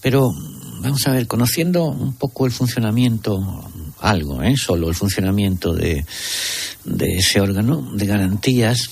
[0.00, 0.30] Pero
[0.80, 3.38] vamos a ver, conociendo un poco el funcionamiento,
[3.98, 4.56] algo, ¿eh?
[4.56, 6.04] solo el funcionamiento de,
[6.84, 8.88] de ese órgano de garantías,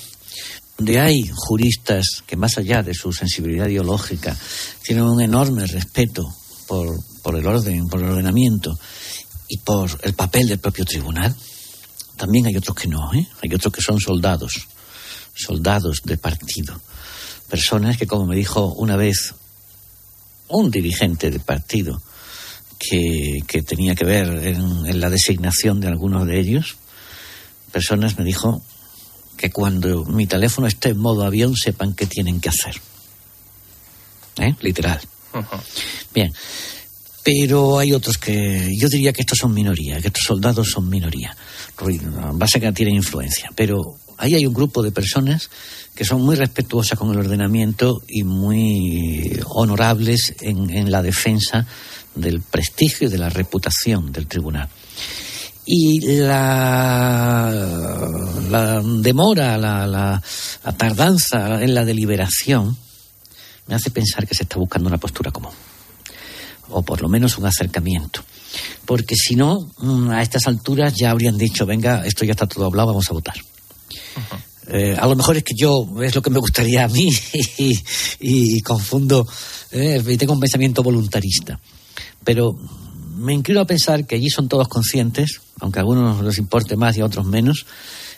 [0.76, 4.36] donde hay juristas que más allá de su sensibilidad ideológica
[4.82, 6.28] tienen un enorme respeto
[6.66, 8.78] por, por el orden, por el ordenamiento
[9.48, 11.34] y por el papel del propio tribunal,
[12.16, 13.26] también hay otros que no, ¿eh?
[13.42, 14.68] hay otros que son soldados,
[15.34, 16.80] soldados de partido,
[17.48, 19.34] personas que, como me dijo una vez
[20.48, 22.02] un dirigente del partido
[22.78, 26.76] que, que tenía que ver en, en la designación de algunos de ellos,
[27.72, 28.62] personas me dijo
[29.36, 32.80] que cuando mi teléfono esté en modo avión sepan qué tienen que hacer.
[34.38, 34.54] ¿Eh?
[34.60, 35.00] Literal.
[36.12, 36.32] Bien.
[37.30, 38.70] Pero hay otros que.
[38.80, 41.36] Yo diría que estos son minoría, que estos soldados son minoría.
[42.32, 43.50] Base que tienen influencia.
[43.54, 45.50] Pero ahí hay un grupo de personas
[45.94, 51.66] que son muy respetuosas con el ordenamiento y muy honorables en, la defensa
[52.14, 54.66] del prestigio y de la reputación del tribunal.
[55.66, 57.52] Y la,
[58.48, 60.22] la demora, la, la,
[60.64, 62.74] la tardanza en la deliberación
[63.66, 65.52] me hace pensar que se está buscando una postura común.
[66.70, 68.22] O por lo menos un acercamiento.
[68.84, 72.66] Porque si no, mm, a estas alturas ya habrían dicho, venga, esto ya está todo
[72.66, 73.36] hablado, vamos a votar.
[74.70, 77.10] Eh, a lo mejor es que yo es lo que me gustaría a mí
[78.20, 79.26] y, confundo
[79.70, 81.58] eh, y tengo un pensamiento voluntarista.
[82.22, 82.58] Pero
[83.16, 86.96] me inclino a pensar que allí son todos conscientes, aunque a algunos les importe más
[86.96, 87.66] y a otros menos,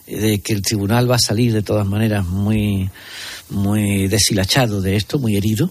[0.06, 2.90] eh, de que el tribunal va a salir de todas maneras muy,
[3.48, 5.70] muy deshilachado de esto, muy herido,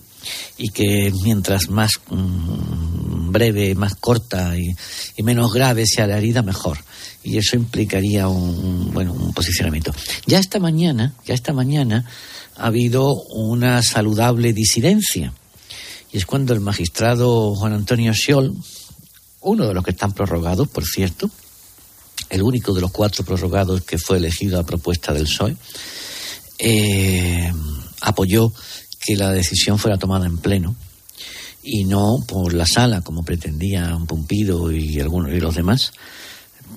[0.58, 4.76] y que mientras más mm, breve, más corta y,
[5.24, 6.78] menos grave sea la herida, mejor.
[7.24, 9.94] Y eso implicaría un, bueno, un posicionamiento.
[10.26, 12.06] Ya esta mañana, ya esta mañana
[12.56, 15.34] ha habido una saludable disidencia.
[16.12, 18.56] Y es cuando el magistrado Juan Antonio Sciol,
[19.42, 21.30] uno de los que están prorrogados, por cierto,
[22.30, 25.56] el único de los cuatro prorrogados que fue elegido a propuesta del PSOE,
[26.60, 27.52] eh,
[28.02, 28.52] apoyó
[29.10, 30.76] que la decisión fuera tomada en pleno
[31.64, 35.94] y no por la sala como pretendían Pumpido y algunos y los demás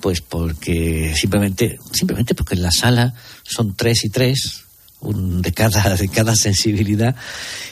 [0.01, 4.63] pues porque simplemente simplemente porque en la sala son tres y tres
[5.01, 7.15] un de cada de cada sensibilidad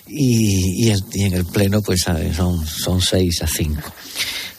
[0.06, 0.92] y, y,
[1.24, 2.02] en el pleno pues
[2.36, 3.92] son son seis a cinco.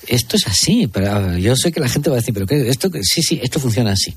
[0.08, 2.90] Esto es así pero yo sé que la gente va a decir pero qué esto
[3.02, 4.12] sí sí esto funciona así.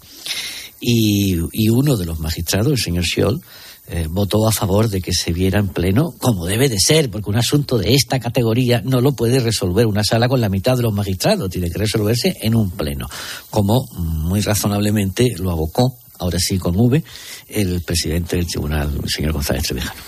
[0.81, 3.39] Y, y uno de los magistrados el señor Schiol
[3.87, 7.29] eh, votó a favor de que se viera en pleno, como debe de ser, porque
[7.29, 10.83] un asunto de esta categoría no lo puede resolver una sala con la mitad de
[10.83, 13.07] los magistrados, tiene que resolverse en un pleno,
[13.49, 17.03] como muy razonablemente lo abocó, ahora sí con V,
[17.49, 20.01] el presidente del tribunal, el señor González Trevijano.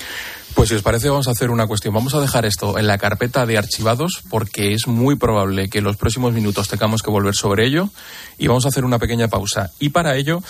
[0.58, 1.94] Pues si os parece vamos a hacer una cuestión.
[1.94, 5.84] Vamos a dejar esto en la carpeta de archivados porque es muy probable que en
[5.84, 7.92] los próximos minutos tengamos que volver sobre ello
[8.40, 9.72] y vamos a hacer una pequeña pausa.
[9.80, 10.42] Y para ello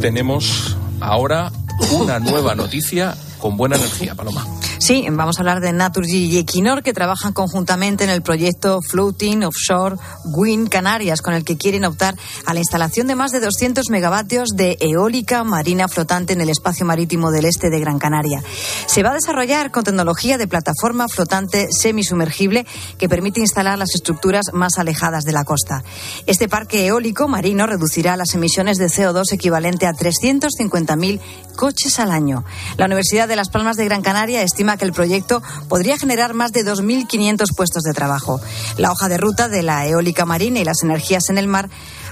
[0.00, 1.50] tenemos ahora
[1.90, 4.46] una nueva noticia con buena energía, Paloma.
[4.78, 9.42] Sí, vamos a hablar de Naturgy y Equinor que trabajan conjuntamente en el proyecto Floating
[9.44, 13.88] Offshore Wind Canarias, con el que quieren optar a la instalación de más de 200
[13.88, 18.42] megavatios de eólica marina flotante en el espacio marítimo del este de Gran Canaria.
[18.86, 22.66] Se va a desarrollar con tecnología de plataforma flotante semisumergible
[22.98, 25.84] que permite instalar las estructuras más alejadas de la costa.
[26.26, 31.20] Este parque eólico marino reducirá las emisiones de CO2 equivalente a 350.000
[31.56, 32.44] coches al año.
[32.76, 36.50] La Universidad de Las Palmas de Gran Canaria estima que el proyecto podría generar más
[36.52, 38.40] de 2.500 puestos de trabajo.
[38.76, 41.68] La hoja de ruta de la eólica marina y las energías en el mar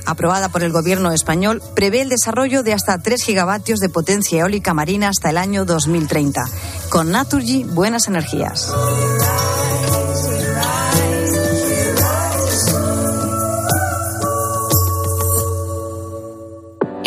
[0.07, 4.75] aprobada por el gobierno español, prevé el desarrollo de hasta 3 gigavatios de potencia eólica
[4.75, 6.45] marina hasta el año 2030.
[6.91, 8.71] Con Naturgy, buenas energías.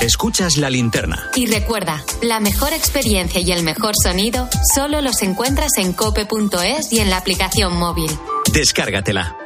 [0.00, 1.30] Escuchas la linterna.
[1.36, 7.00] Y recuerda, la mejor experiencia y el mejor sonido solo los encuentras en cope.es y
[7.00, 8.10] en la aplicación móvil.
[8.50, 9.36] Descárgatela.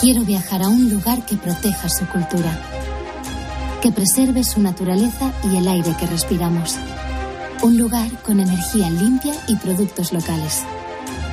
[0.00, 2.56] Quiero viajar a un lugar que proteja su cultura,
[3.82, 6.76] que preserve su naturaleza y el aire que respiramos.
[7.62, 10.62] Un lugar con energía limpia y productos locales,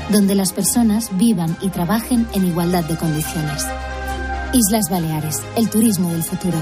[0.09, 3.67] donde las personas vivan y trabajen en igualdad de condiciones.
[4.53, 6.57] Islas Baleares, el turismo del futuro.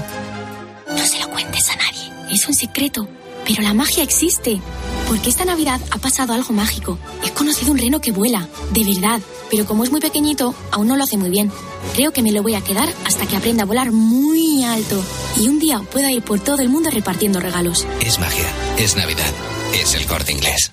[0.88, 3.08] No se lo cuentes a nadie, es un secreto.
[3.46, 4.60] Pero la magia existe.
[5.06, 6.98] Porque esta Navidad ha pasado algo mágico.
[7.24, 9.20] He conocido un reno que vuela, de verdad.
[9.50, 11.52] Pero como es muy pequeñito, aún no lo hace muy bien.
[11.94, 15.00] Creo que me lo voy a quedar hasta que aprenda a volar muy alto.
[15.40, 17.86] Y un día pueda ir por todo el mundo repartiendo regalos.
[18.00, 19.32] Es magia, es Navidad,
[19.74, 20.72] es el corte inglés.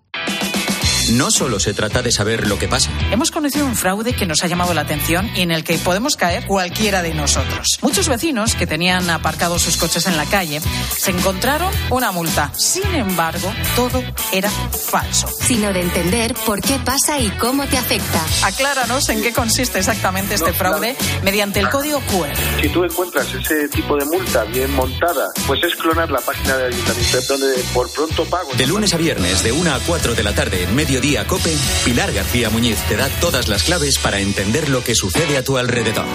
[1.09, 2.89] No solo se trata de saber lo que pasa.
[3.11, 6.15] Hemos conocido un fraude que nos ha llamado la atención y en el que podemos
[6.15, 7.79] caer cualquiera de nosotros.
[7.81, 10.61] Muchos vecinos que tenían aparcados sus coches en la calle
[10.97, 12.51] se encontraron una multa.
[12.55, 15.27] Sin embargo, todo era falso.
[15.27, 18.23] Sino de entender por qué pasa y cómo te afecta.
[18.43, 22.61] Acláranos en qué consiste exactamente este fraude mediante el código QR.
[22.61, 26.73] Si tú encuentras ese tipo de multa bien montada, pues es clonar la página del
[26.73, 28.51] ayuntamiento donde por pronto pago.
[28.55, 32.11] De lunes a viernes, de 1 a 4 de la tarde, en Mediodía Cope, Pilar
[32.11, 36.05] García Muñiz te da todas las claves para entender lo que sucede a tu alrededor.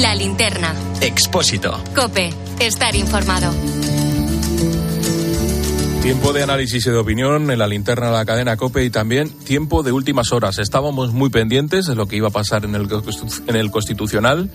[0.00, 0.74] La linterna.
[1.00, 1.80] Expósito.
[1.94, 2.34] Cope.
[2.58, 3.52] Estar informado.
[6.02, 9.30] Tiempo de análisis y de opinión en la linterna de la cadena COPE y también
[9.30, 10.58] tiempo de últimas horas.
[10.58, 12.88] Estábamos muy pendientes de lo que iba a pasar en el,
[13.46, 14.50] en el Constitucional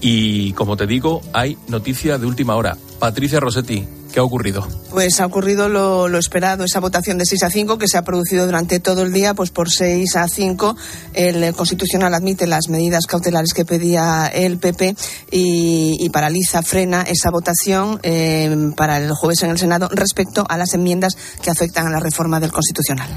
[0.00, 2.76] y, como te digo, hay noticia de última hora.
[2.98, 4.66] Patricia Rossetti, ¿qué ha ocurrido?
[4.90, 8.02] Pues ha ocurrido lo, lo, esperado, esa votación de 6 a 5 que se ha
[8.02, 10.76] producido durante todo el día, pues por 6 a 5
[11.14, 14.96] el Constitucional admite las medidas cautelares que pedía el PP
[15.30, 20.56] y, y paraliza, frena esa votación eh, para el jueves en el Senado respecto a
[20.56, 23.08] las enmiendas que afectan a la reforma del Constitucional.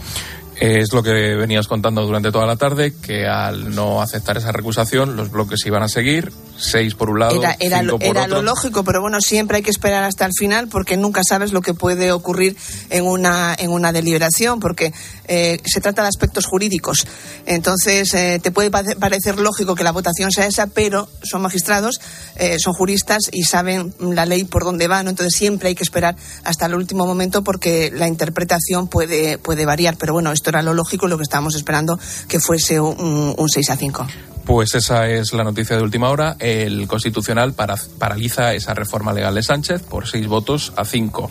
[0.60, 5.16] Es lo que venías contando durante toda la tarde, que al no aceptar esa recusación,
[5.16, 8.38] los bloques iban a seguir, seis por un lado, era, era, cinco por era otro.
[8.38, 11.62] lo lógico, pero bueno, siempre hay que esperar hasta el final porque nunca sabes lo
[11.62, 12.56] que puede ocurrir
[12.90, 14.94] en una, en una deliberación, porque
[15.28, 17.06] eh, se trata de aspectos jurídicos.
[17.46, 22.00] Entonces, eh, te puede parecer lógico que la votación sea esa, pero son magistrados,
[22.36, 25.10] eh, son juristas y saben la ley por dónde va, ¿no?
[25.10, 29.98] Entonces, siempre hay que esperar hasta el último momento porque la interpretación puede, puede variar.
[29.98, 33.70] Pero bueno, esto era lo lógico, lo que estábamos esperando que fuese un, un 6
[33.70, 34.08] a 5.
[34.46, 36.36] Pues esa es la noticia de última hora.
[36.40, 41.30] El Constitucional para, paraliza esa reforma legal de Sánchez por seis votos a cinco.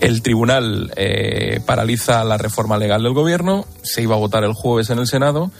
[0.00, 3.66] El Tribunal eh, paraliza la reforma legal del Gobierno.
[3.82, 5.50] Se iba a votar el jueves en el Senado.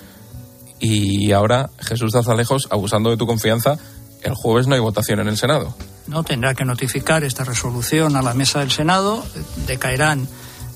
[0.78, 3.76] Y ahora, Jesús Zazalejos, abusando de tu confianza,
[4.22, 5.74] el jueves no hay votación en el Senado.
[6.06, 9.24] No tendrá que notificar esta resolución a la mesa del Senado.
[9.66, 10.26] Decaerán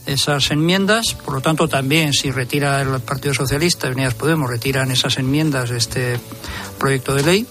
[0.06, 5.18] esas enmiendas, por lo tanto también si retira el Partido Socialista y Podemos retiran esas
[5.18, 6.20] enmiendas de este
[6.78, 7.46] proyecto de ley,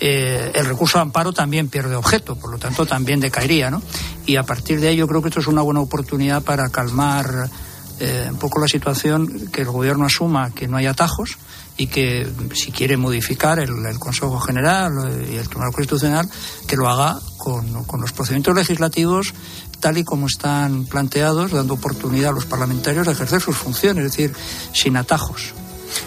[0.00, 3.82] eh, el recurso de amparo también pierde objeto, por lo tanto también decaería, ¿no?
[4.26, 7.50] Y a partir de ahí yo creo que esto es una buena oportunidad para calmar
[7.98, 11.38] eh, un poco la situación, que el gobierno asuma que no hay atajos
[11.76, 14.92] y que si quiere modificar el, Consejo General
[15.30, 16.28] y el Tribunal Constitucional,
[16.66, 19.32] que lo haga con los procedimientos legislativos
[19.80, 24.12] tal y como están planteados, dando oportunidad a los parlamentarios de ejercer sus funciones, es
[24.12, 24.34] decir,
[24.72, 25.54] sin atajos.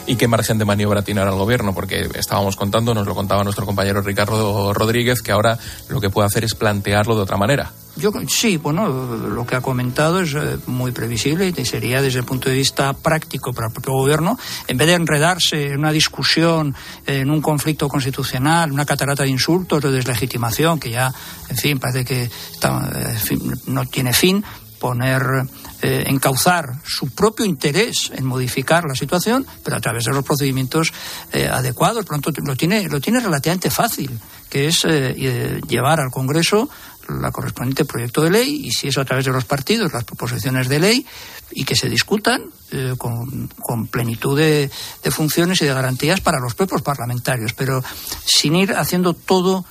[0.08, 1.74] ¿Y qué margen de maniobra tiene ahora el gobierno?
[1.74, 5.58] Porque estábamos contando, nos lo contaba nuestro compañero Ricardo Rodríguez, que ahora
[5.90, 7.72] lo que puede hacer es plantearlo de otra manera.
[7.98, 12.26] Yo sí, bueno, lo que ha comentado es eh, muy previsible y sería desde el
[12.26, 16.74] punto de vista práctico para el propio gobierno, en vez de enredarse en una discusión,
[17.06, 21.14] en un conflicto constitucional, una catarata de insultos, de deslegitimación, que ya,
[21.50, 24.44] en fin, parece que está, en fin, no tiene fin,
[24.82, 25.46] poner,
[25.84, 30.92] eh, encauzar su propio interés en modificar la situación, pero a través de los procedimientos
[31.32, 32.04] eh, adecuados.
[32.04, 36.68] Por lo tiene, lo tiene relativamente fácil, que es eh, llevar al Congreso
[37.08, 40.68] la correspondiente proyecto de ley y si eso a través de los partidos, las proposiciones
[40.68, 41.06] de ley
[41.52, 44.72] y que se discutan eh, con, plenitud de,
[45.12, 47.84] funciones y de garantías para los propios parlamentarios, pero
[48.26, 49.64] sin ir haciendo todo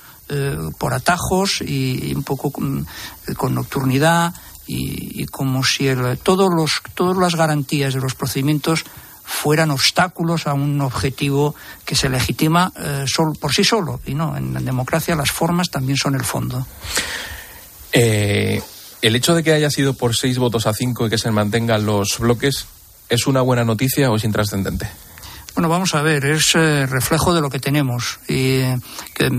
[0.77, 2.87] por atajos y, un poco con,
[3.35, 4.33] con nocturnidad
[4.73, 8.85] y, como si el, todos los, todas las garantías de los procedimientos
[9.23, 11.55] fueran obstáculos a un objetivo
[11.85, 13.99] que se legitima eh, sol, por sí solo.
[14.05, 16.65] Y no, en la democracia las formas también son el fondo.
[17.91, 18.61] Eh,
[19.01, 21.85] el hecho de que haya sido por seis votos a cinco y que se mantengan
[21.85, 22.65] los bloques,
[23.09, 24.89] ¿es una buena noticia o es intrascendente?
[25.53, 28.79] Bueno, vamos a ver, es eh, reflejo de lo que tenemos y eh,
[29.13, 29.29] que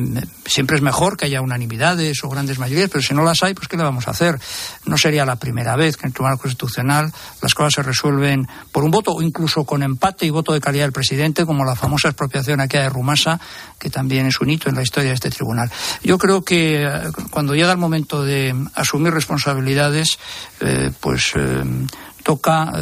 [0.44, 3.66] siempre es mejor que haya unanimidades o grandes mayorías, pero si no las hay, pues
[3.66, 4.38] ¿qué le vamos a hacer?
[4.84, 8.84] No sería la primera vez que en el Tribunal Constitucional las cosas se resuelven por
[8.84, 12.08] un voto o incluso con empate y voto de calidad del presidente, como la famosa
[12.08, 13.40] expropiación aquí de Rumasa,
[13.78, 15.70] que también es un hito en la historia de este tribunal.
[16.02, 16.90] Yo creo que eh,
[17.30, 20.18] cuando llega el momento de asumir responsabilidades,
[21.00, 21.32] pues
[22.22, 22.72] toca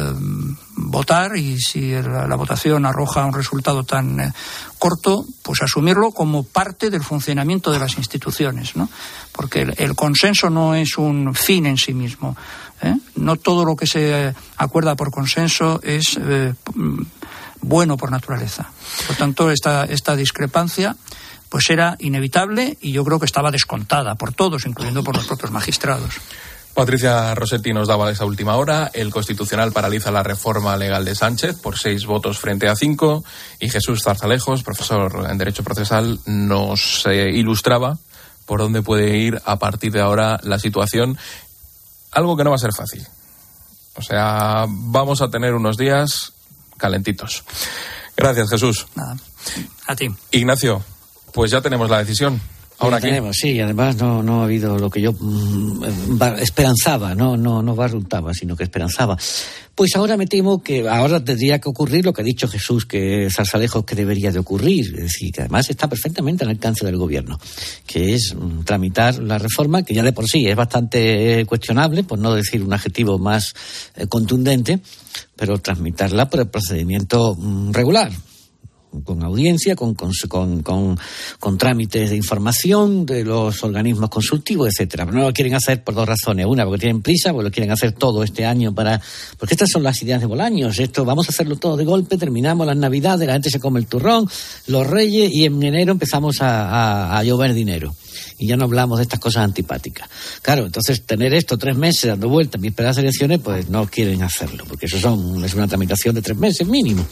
[0.75, 4.33] votar y si la, votación arroja un resultado tan eh,
[4.79, 8.89] corto, pues asumirlo como parte del funcionamiento de las instituciones, ¿no?
[9.31, 12.35] Porque el, consenso no es un fin en sí mismo.
[12.81, 12.97] ¿eh?
[13.15, 16.19] No todo lo que se acuerda por consenso es
[17.61, 18.71] bueno por naturaleza.
[19.07, 20.95] Por tanto, esta, esta discrepancia
[21.51, 25.51] pues era inevitable y yo creo que estaba descontada por todos, incluyendo por los propios
[25.51, 26.15] magistrados.
[26.73, 28.89] Patricia Rossetti nos daba esa última hora.
[28.93, 33.23] El Constitucional paraliza la reforma legal de Sánchez por seis votos frente a cinco.
[33.59, 37.97] Y Jesús Zarzalejos, profesor en Derecho Procesal, nos eh, ilustraba
[38.45, 41.17] por dónde puede ir a partir de ahora la situación.
[42.11, 43.05] Algo que no va a ser fácil.
[43.95, 46.33] O sea, vamos a tener unos días
[46.77, 47.43] calentitos.
[48.15, 48.87] Gracias, Jesús.
[48.95, 49.17] Nada.
[49.87, 50.09] A ti.
[50.31, 50.83] Ignacio,
[51.33, 52.41] pues ya tenemos la decisión.
[52.81, 55.83] Ahora tenemos, sí, además no, no ha habido lo que yo mm,
[56.39, 59.15] esperanzaba, no, no, no barruntaba, sino que esperanzaba.
[59.75, 63.29] Pues ahora me temo que ahora tendría que ocurrir lo que ha dicho Jesús, que
[63.29, 67.39] Zarzalejo que debería de ocurrir, es decir, que además está perfectamente al alcance del gobierno,
[67.85, 72.17] que es mm, tramitar la reforma, que ya de por sí es bastante cuestionable, por
[72.17, 73.53] no decir un adjetivo más
[73.95, 74.79] eh, contundente,
[75.35, 78.11] pero tramitarla por el procedimiento mm, regular,
[79.03, 80.11] con audiencia, con, con,
[80.63, 80.97] con,
[81.39, 85.05] con, trámites de información de los organismos consultivos, etcétera.
[85.05, 86.45] Pero no lo quieren hacer por dos razones.
[86.45, 89.01] Una, porque tienen prisa, porque lo quieren hacer todo este año para.
[89.37, 90.79] Porque estas son las ideas de Bolaños.
[90.79, 93.87] Esto, vamos a hacerlo todo de golpe, terminamos las navidades, la gente se come el
[93.87, 94.27] turrón,
[94.67, 97.95] los reyes, y en enero empezamos a, a, llover dinero
[98.37, 100.09] y ya no hablamos de estas cosas antipáticas.
[100.41, 104.65] Claro, entonces tener esto tres meses dando vueltas y esperar elecciones, pues no quieren hacerlo,
[104.67, 107.05] porque eso son, es una tramitación de tres meses mínimo.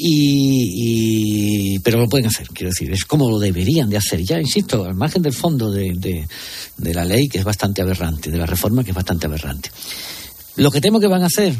[0.00, 4.22] Y, pero lo pueden hacer, quiero decir, es como lo deberían de hacer.
[4.22, 6.26] Ya, insisto, al margen del fondo de,
[6.76, 9.70] de, la ley, que es bastante aberrante, de la reforma, que es bastante aberrante.
[10.56, 11.52] Lo que temo que van a hacer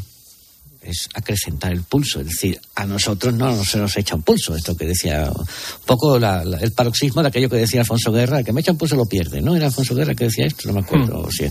[0.80, 4.76] es acrecentar el pulso, es decir, a nosotros no se nos echa un pulso, esto
[4.76, 5.46] que decía un
[5.84, 9.04] poco el paroxismo de aquello que decía Alfonso Guerra, que me echa un pulso lo
[9.04, 9.56] pierde, ¿no?
[9.56, 11.24] Era Alfonso Guerra que decía esto, no me acuerdo.
[11.24, 11.50] Hmm.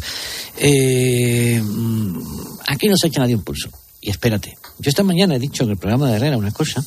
[0.57, 2.19] Eh, mm,
[2.67, 3.69] aquí no se echa nadie un pulso.
[4.07, 6.81] Y espérate, yo esta mañana he dicho en el programa de Herrera una cosa.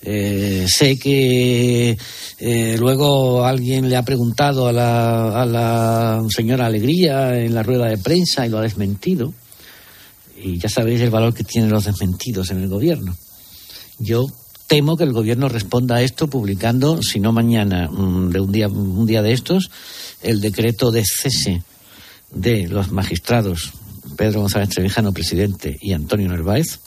[0.00, 1.98] Eh, sé que
[2.38, 7.86] eh, luego alguien le ha preguntado a la, a la señora Alegría en la rueda
[7.86, 9.34] de prensa y lo ha desmentido.
[10.40, 13.16] Y ya sabéis el valor que tienen los desmentidos en el gobierno.
[13.98, 14.28] Yo
[14.68, 18.68] temo que el gobierno responda a esto publicando, si no mañana, mm, de un día,
[18.68, 19.68] un día de estos,
[20.22, 21.64] el decreto de cese
[22.32, 23.72] de los magistrados
[24.20, 26.78] Pedro González Trevijano, presidente, y Antonio Narváez,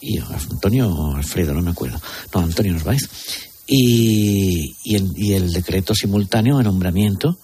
[0.00, 2.02] y Antonio Alfredo, no me acuerdo,
[2.34, 3.02] no, Antonio Narváez,
[3.64, 7.38] y, el, decreto simultáneo de nombramiento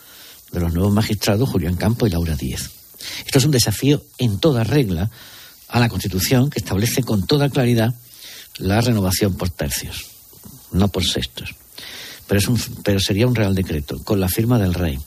[0.51, 2.71] de los nuevos magistrados Julián Campo y Laura Díez.
[3.25, 5.09] Esto es un desafío en toda regla
[5.69, 7.95] a la Constitución que establece con toda claridad
[8.57, 10.07] la renovación por tercios,
[10.73, 11.55] no por sextos.
[12.27, 12.49] Pero, es
[12.83, 14.99] pero sería un real decreto, con la firma del rey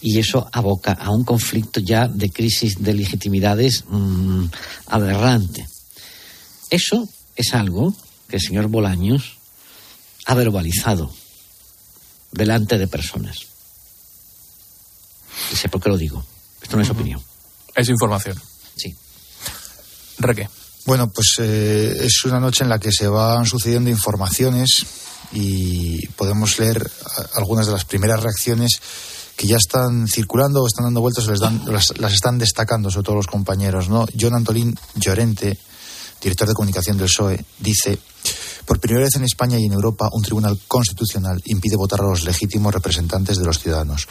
[0.00, 4.44] y eso aboca a un conflicto ya de crisis de legitimidades mm,
[4.86, 5.68] aberrante.
[6.70, 7.94] Eso es algo
[8.28, 9.38] que el señor Bolaños
[10.26, 11.12] ha verbalizado
[12.32, 13.38] delante de personas.
[15.52, 16.24] Y sé por qué lo digo.
[16.62, 17.20] Esto no es opinión.
[17.74, 18.40] Es información.
[18.76, 18.94] Sí.
[20.18, 20.48] Reque.
[20.86, 24.86] Bueno, pues eh, es una noche en la que se van sucediendo informaciones
[25.32, 26.90] y podemos leer
[27.34, 28.80] algunas de las primeras reacciones
[29.40, 33.26] que ya están circulando están dando vueltas les dan, las, están destacando, sobre todo los
[33.26, 33.88] compañeros.
[33.88, 34.04] ¿no?
[34.12, 35.58] John Antolín Llorente,
[36.20, 37.98] director de comunicación del PSOE, dice:
[38.66, 42.24] Por primera vez en España y en Europa, un tribunal constitucional impide votar a los
[42.24, 44.08] legítimos representantes de los ciudadanos.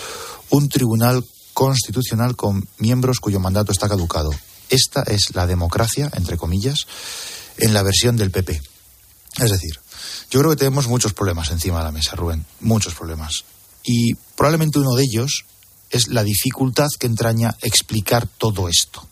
[0.50, 1.24] Un tribunal
[1.54, 4.32] constitucional con miembros cuyo mandato está caducado.
[4.68, 6.88] Esta es la democracia, entre comillas,
[7.58, 8.60] en la versión del PP.
[9.38, 9.80] Es decir,
[10.32, 13.44] yo creo que tenemos muchos problemas encima de la mesa, Rubén, muchos problemas.
[13.92, 15.46] Y probablemente uno de ellos
[15.90, 19.08] es la dificultad que entraña explicar todo esto.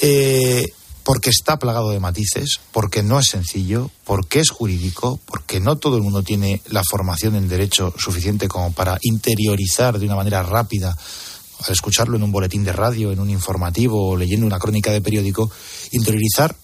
[0.00, 0.72] Eh,
[1.02, 5.96] porque está plagado de matices, porque no es sencillo, porque es jurídico, porque no todo
[5.96, 10.96] el mundo tiene la formación en derecho suficiente como para interiorizar de una manera rápida,
[11.66, 15.00] al escucharlo en un boletín de radio, en un informativo o leyendo una crónica de
[15.00, 15.50] periódico,
[15.90, 16.54] interiorizar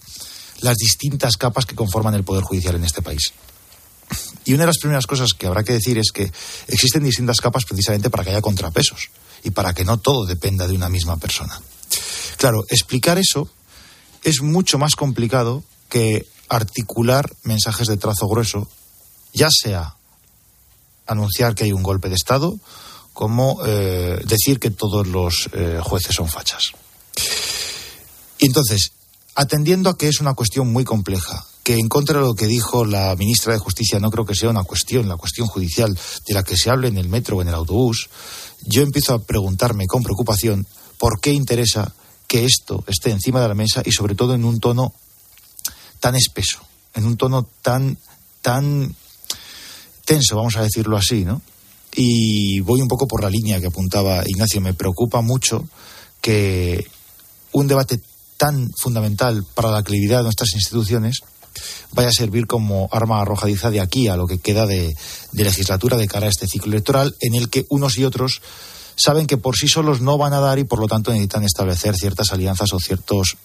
[0.61, 3.33] las distintas capas que conforman el Poder Judicial en este país.
[4.45, 6.31] Y una de las primeras cosas que habrá que decir es que
[6.67, 9.09] existen distintas capas precisamente para que haya contrapesos
[9.43, 11.61] y para que no todo dependa de una misma persona.
[12.37, 13.49] Claro, explicar eso
[14.23, 18.67] es mucho más complicado que articular mensajes de trazo grueso,
[19.33, 19.95] ya sea
[21.07, 22.57] anunciar que hay un golpe de Estado,
[23.13, 26.71] como eh, decir que todos los eh, jueces son fachas.
[28.39, 28.93] Y entonces,
[29.35, 32.85] atendiendo a que es una cuestión muy compleja, que en contra de lo que dijo
[32.85, 35.97] la ministra de Justicia no creo que sea una cuestión, la cuestión judicial
[36.27, 38.09] de la que se hable en el metro o en el autobús,
[38.65, 40.65] yo empiezo a preguntarme con preocupación
[40.97, 41.93] por qué interesa
[42.27, 44.93] que esto esté encima de la mesa y sobre todo en un tono
[45.99, 46.59] tan espeso,
[46.93, 47.97] en un tono tan
[48.41, 48.95] tan
[50.05, 51.41] tenso, vamos a decirlo así, ¿no?
[51.93, 54.61] Y voy un poco por la línea que apuntaba Ignacio.
[54.61, 55.67] Me preocupa mucho
[56.21, 56.87] que
[57.51, 57.99] un debate
[58.37, 61.19] tan fundamental para la credibilidad de nuestras instituciones
[61.93, 64.95] vaya a servir como arma arrojadiza de aquí a lo que queda de,
[65.33, 68.41] legislatura de cara a este ciclo electoral, en el que unos y otros
[68.95, 71.95] saben que por sí solos no van a dar y por lo tanto necesitan establecer
[71.95, 73.37] ciertas alianzas o ciertos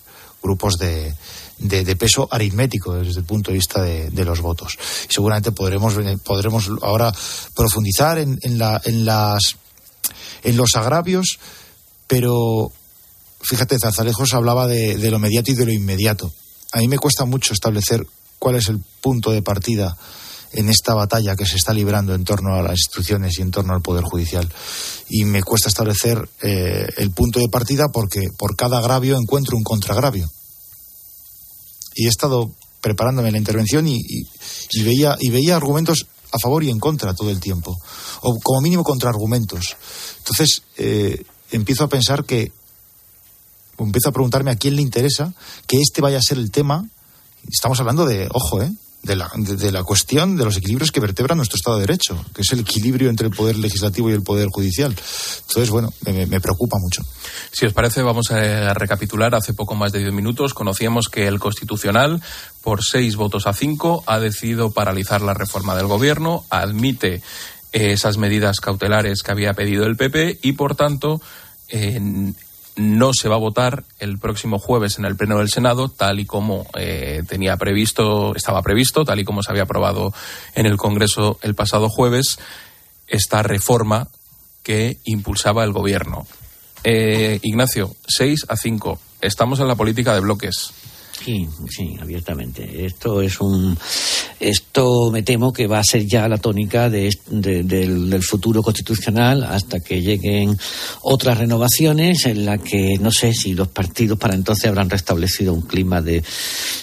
[0.43, 1.15] grupos de,
[1.59, 4.77] de, peso aritmético desde el punto de vista de, los votos.
[5.09, 7.13] Y seguramente podremos, podremos ahora
[7.55, 9.57] profundizar en, en, la, en, las,
[10.45, 11.39] en los agravios,
[12.07, 12.71] pero
[13.41, 16.33] fíjate, Zarzalejos hablaba de, de lo mediato y de lo inmediato.
[16.73, 18.07] A mí me cuesta mucho establecer
[18.39, 19.97] cuál es el punto de partida
[20.53, 23.75] en esta batalla que se está librando en torno a las instituciones y en torno
[23.75, 24.51] al Poder Judicial.
[25.09, 29.65] Y me cuesta establecer eh, el punto de partida porque por cada agravio encuentro un
[29.65, 30.31] contragravio
[31.97, 34.01] y he estado preparándome la intervención y,
[34.85, 37.77] veía, y veía argumentos a favor y en contra todo el tiempo,
[38.21, 39.77] o como mínimo contraargumentos.
[40.19, 42.53] Entonces, eh, empiezo a pensar que,
[43.79, 45.33] empiezo a preguntarme a quién le interesa
[45.67, 46.89] que este vaya a ser el tema.
[47.49, 48.73] Estamos hablando de, ojo, ¿eh?
[49.07, 52.43] de la, de, la cuestión de los equilibrios que vertebran nuestro Estado de Derecho, que
[52.43, 54.95] es el equilibrio entre el Poder Legislativo y el Poder Judicial.
[55.47, 57.03] Entonces, bueno, me, preocupa mucho.
[57.53, 59.35] Si os parece, vamos a recapitular.
[59.35, 62.21] Hace poco más de diez minutos conocíamos que el Constitucional,
[62.63, 67.23] por seis votos a cinco, ha decidido paralizar la reforma del Gobierno, admite
[67.73, 71.21] esas medidas cautelares que había pedido el PP y, por tanto,
[72.77, 76.27] no se va a votar el próximo jueves en el Pleno del Senado, tal y
[76.27, 80.13] como eh, tenía previsto, estaba previsto, tal y como se había aprobado
[80.55, 82.39] en el Congreso el pasado jueves,
[83.09, 84.09] esta reforma
[84.63, 86.27] que impulsaba el Gobierno.
[86.85, 88.99] Eh, Ignacio, 6 a 5.
[89.21, 90.73] Estamos en la política de bloques.
[91.25, 92.87] Sí, sí, abiertamente.
[92.87, 93.77] Esto es un,
[94.39, 99.81] esto me temo que va a ser ya la tónica de, del, futuro constitucional hasta
[99.81, 100.57] que lleguen
[101.03, 105.63] otras renovaciones en la que no sé si los partidos para entonces habrán restablecido un
[105.63, 106.23] clima de,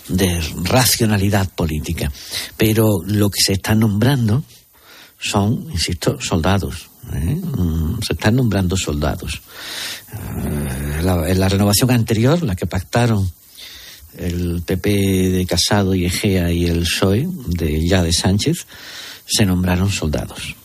[0.10, 2.12] de racionalidad política.
[2.58, 4.44] Pero lo que se está nombrando
[5.20, 6.90] son, insisto, soldados.
[7.14, 7.36] ¿eh?
[7.36, 9.42] Mm, se están nombrando soldados.
[10.12, 13.32] Eh, en la renovación anterior, la que pactaron
[14.18, 18.66] el PP de Casado y Egea y el PSOE de ya de Sánchez
[19.26, 20.55] se nombraron soldados.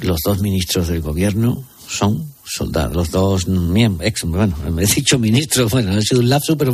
[0.00, 5.18] Los dos ministros del gobierno son soldados, los dos miembros, ex, bueno, me he dicho
[5.18, 6.72] ministro, bueno, ha sido un lapsus, pero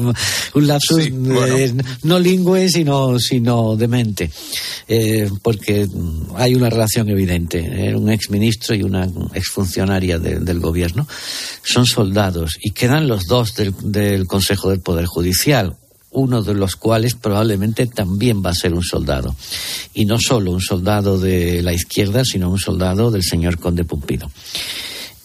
[0.54, 4.30] un lapsus eh, no lingüe, sino, sino demente,
[4.88, 5.86] eh, porque
[6.36, 11.06] hay una relación evidente, eh, un ex ministro y una exfuncionaria del gobierno,
[11.62, 15.76] son soldados, y quedan los dos del, del Consejo del Poder Judicial,
[16.12, 19.34] uno de los cuales probablemente también va a ser un soldado.
[19.94, 24.30] Y no solo un soldado de la izquierda, sino un soldado del señor Conde Pumpido.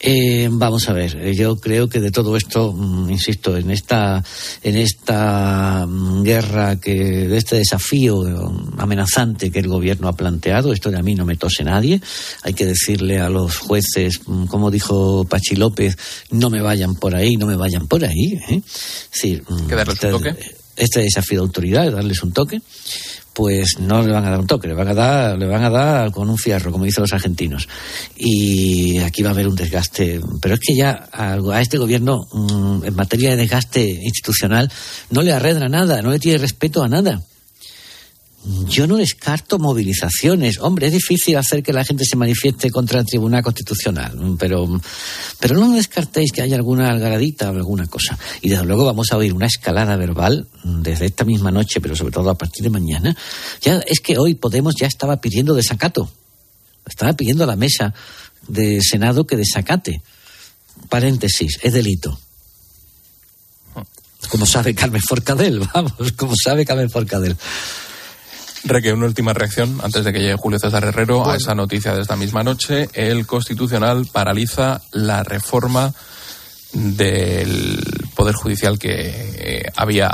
[0.08, 4.24] Eh, vamos a ver, eh, yo creo que de todo esto, mm, insisto, en esta,
[4.62, 10.74] en esta mm, guerra, que, de este desafío mm, amenazante que el gobierno ha planteado,
[10.74, 12.02] esto de a mí no me tose nadie,
[12.44, 15.98] hay que decirle a los jueces, como dijo Pachi López,
[16.30, 18.40] no me vayan por ahí, no me vayan por ahí.
[18.50, 18.62] ¿eh?
[19.92, 20.36] Este, toque?
[20.76, 22.62] Este desafío de autoridad, darles un toque,
[23.34, 25.70] pues no le van a dar un toque, le van a dar, le van a
[25.70, 27.68] dar con un fierro, como dicen los argentinos.
[28.16, 30.22] Y aquí va a haber un desgaste.
[30.42, 34.72] Pero es que ya a, este gobierno, mm, en materia de desgaste institucional,
[35.10, 37.22] no le arredra nada, no le tiene respeto a nada.
[38.68, 40.60] Yo no descarto movilizaciones.
[40.60, 44.80] Hombre, es difícil hacer que la gente se manifieste contra el Tribunal Constitucional, pero,
[45.40, 48.18] pero no descartéis que haya alguna algaradita o alguna cosa.
[48.42, 52.14] Y desde luego vamos a oír una escalada verbal desde esta misma noche, pero sobre
[52.14, 53.18] todo a partir de mañana.
[53.62, 56.08] Ya es que hoy Podemos ya estaba pidiendo desacato.
[56.88, 57.96] Estaba pidiendo a la mesa
[58.48, 60.04] de Senado que desacate.
[60.88, 62.20] Paréntesis, es delito.
[64.30, 67.36] Como sabe Carmen Forcadell, vamos, como sabe Carmen Forcadell.
[68.68, 72.02] Reque, una última reacción antes de que llegue Julio César Herrero a esa noticia de
[72.02, 72.90] esta misma noche.
[72.94, 75.94] El Constitucional paraliza la reforma
[76.74, 77.80] del
[78.16, 80.10] poder judicial que eh, había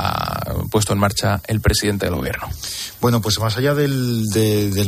[0.70, 2.48] puesto en marcha el presidente del gobierno.
[3.00, 4.28] Bueno, pues más allá del,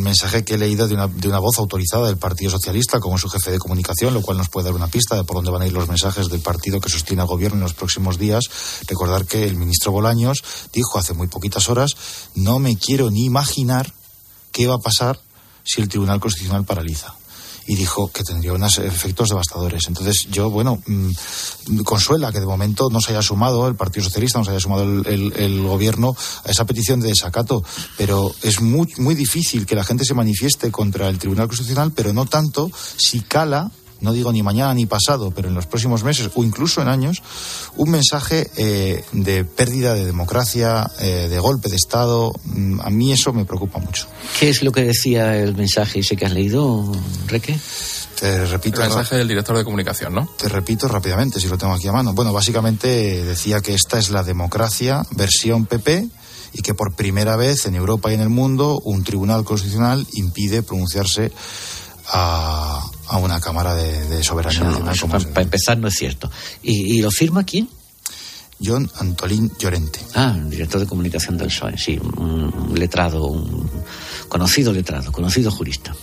[0.03, 3.29] mensaje que he leído de una, de una, voz autorizada del Partido Socialista como su
[3.29, 5.67] jefe de comunicación, lo cual nos puede dar una pista de por dónde van a
[5.67, 8.45] ir los mensajes del partido que sostiene al gobierno en los próximos días,
[8.87, 10.43] recordar que el ministro Bolaños
[10.73, 11.93] dijo hace muy poquitas horas,
[12.35, 13.93] no me quiero ni imaginar
[14.53, 15.19] qué va a pasar
[15.65, 17.15] si el Tribunal Constitucional paraliza
[17.67, 19.87] y dijo que tendría unos efectos devastadores.
[19.89, 21.11] Entonces, yo, bueno, mmm,
[21.85, 24.83] consuela que de momento no se haya sumado el Partido Socialista, no se haya sumado
[24.83, 27.63] el, el, el, gobierno a esa petición de desacato,
[27.97, 32.13] pero es muy, muy difícil que la gente se manifieste contra el Tribunal Constitucional, pero
[32.13, 33.71] no tanto si cala
[34.01, 37.23] no digo ni mañana ni pasado, pero en los próximos meses o incluso en años,
[37.77, 42.33] un mensaje eh, de pérdida de democracia, eh, de golpe de Estado.
[42.83, 44.07] A mí eso me preocupa mucho.
[44.39, 46.93] ¿Qué es lo que decía el mensaje ese que has leído,
[47.27, 47.59] Reque?
[48.19, 48.83] Te repito.
[48.83, 50.29] El mensaje del director de comunicación, ¿no?
[50.39, 52.15] Te repito rápidamente, si lo tengo aquí a mano.
[52.15, 56.09] Bueno, básicamente decía que esta es la democracia versión PP
[56.53, 60.63] y que por primera vez en Europa y en el mundo un tribunal constitucional impide
[60.63, 61.33] pronunciarse
[62.07, 64.95] a, a una Cámara de, de Soberanía no, Nacional.
[64.95, 66.31] Eso, para, para, empezar no es cierto.
[66.63, 67.69] ¿Y, ¿Y, lo firma quién?
[68.63, 70.01] John Antolín Llorente.
[70.15, 73.69] Ah, director de comunicación del PSOE, sí, un letrado, un
[74.29, 75.95] conocido letrado, conocido jurista.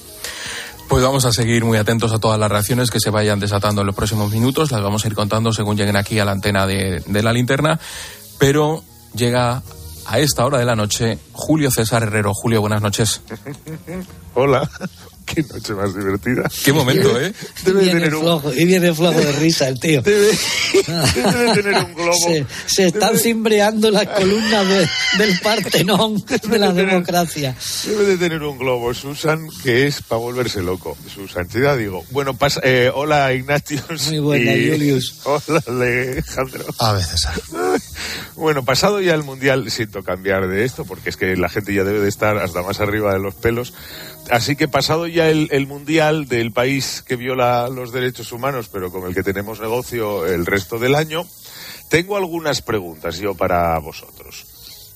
[0.88, 3.88] Pues vamos a seguir muy atentos a todas las reacciones que se vayan desatando en
[3.88, 4.72] los próximos minutos.
[4.72, 7.80] Las vamos a ir contando según lleguen aquí a la antena de, de la linterna.
[8.38, 8.84] Pero
[9.16, 9.64] llega
[10.06, 12.34] a esta hora de la noche Julio César Herrero.
[12.34, 13.22] Julio, buenas noches.
[14.36, 14.70] Hola.
[15.34, 16.50] Qué noche más divertida.
[16.64, 17.34] Qué momento, ¿eh?
[17.66, 18.60] Debe y, viene tener flojo, un...
[18.60, 20.02] y viene flojo de risa el tío.
[20.02, 20.28] Debe,
[21.16, 22.14] debe tener un globo.
[22.28, 23.20] Se, se están debe...
[23.20, 27.56] cimbreando las columnas de, del Partenón de la tener, democracia.
[27.86, 30.98] Debe de tener un globo, Susan, que es para volverse loco.
[31.14, 32.04] Su santidad, digo.
[32.12, 33.82] Bueno, pasa, eh, hola, Ignacio.
[34.08, 34.72] Muy buena, y...
[34.72, 35.22] Julius.
[35.24, 36.66] Hola, Alejandro.
[36.80, 37.28] A veces.
[38.36, 41.84] Bueno, pasado ya el Mundial, siento cambiar de esto, porque es que la gente ya
[41.84, 43.74] debe de estar hasta más arriba de los pelos.
[44.32, 48.90] Así que pasado ya el, el, mundial del país que viola los derechos humanos, pero
[48.90, 51.26] con el que tenemos negocio el resto del año,
[51.90, 54.46] tengo algunas preguntas yo para vosotros.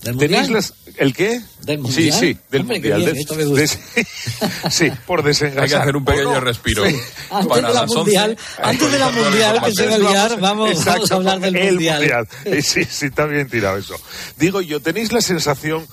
[0.03, 1.41] ¿Del ¿Tenéis las, ¿El qué?
[1.63, 2.19] ¿Del Sí, mundial?
[2.19, 2.99] sí, del Hombre, mundial.
[2.99, 3.61] Bien, de, esto me gusta.
[3.95, 4.05] de,
[4.71, 5.63] sí, por desengasar.
[5.63, 6.39] Hay que hacer un pequeño no?
[6.39, 6.85] respiro.
[6.85, 6.95] Sí.
[7.31, 9.97] Antes Para de la las mundial, 11, antes de la mundial que se va a
[9.97, 12.27] liar, vamos, Exacto, vamos a hablar del el mundial.
[12.61, 13.95] Sí, sí, está bien tirado eso.
[14.37, 15.87] Digo yo, ¿tenéis la sensación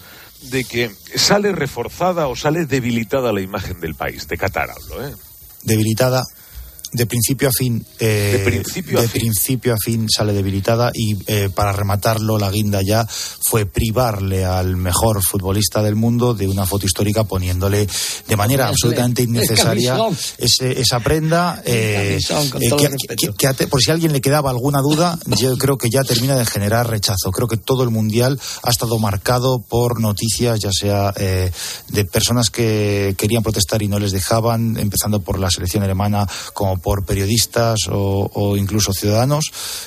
[0.51, 4.28] de que sale reforzada o sale debilitada la imagen del país?
[4.28, 5.14] De Qatar hablo, ¿eh?
[5.62, 6.22] Debilitada
[6.93, 9.20] de principio a fin, eh, de, principio, de a fin.
[9.20, 14.76] principio a fin sale debilitada y eh, para rematarlo la guinda ya fue privarle al
[14.76, 17.86] mejor futbolista del mundo de una foto histórica poniéndole
[18.28, 19.97] de manera absolutamente innecesaria
[20.38, 22.18] ese, esa prenda eh,
[22.61, 22.70] eh,
[23.38, 26.45] que, por si a alguien le quedaba alguna duda yo creo que ya termina de
[26.47, 27.30] generar rechazo.
[27.30, 31.51] Creo que todo el mundial ha estado marcado por noticias ya sea eh,
[31.88, 36.78] de personas que querían protestar y no les dejaban empezando por la selección alemana como
[36.83, 39.45] por periodistas o, incluso ciudadanos.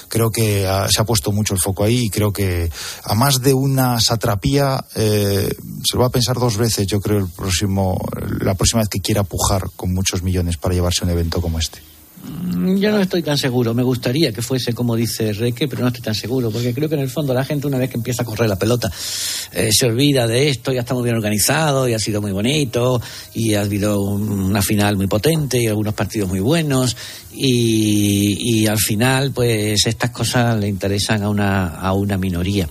[0.08, 2.70] Creo que ah, se ha puesto mucho el foco ahí y creo que
[3.04, 5.50] a más de una satrapía eh,
[5.84, 8.00] se lo va a pensar dos veces, yo creo, el próximo,
[8.40, 11.95] la próxima vez que quiera pujar con muchos millones para llevarse un evento como este.
[12.44, 13.74] Mm, Yo no estoy tan seguro.
[13.74, 16.96] Me gustaría que fuese como dice Reque, pero no estoy tan seguro, porque creo que
[16.96, 18.92] en el fondo la gente una vez que empieza a correr la pelota
[19.54, 23.02] eh, se olvida de esto, ya está muy bien organizado y ha sido muy bonito
[23.34, 26.96] y ha habido un- una final muy potente y algunos partidos muy buenos
[27.34, 32.68] y, y al final pues estas cosas le interesan a una, a una minoría.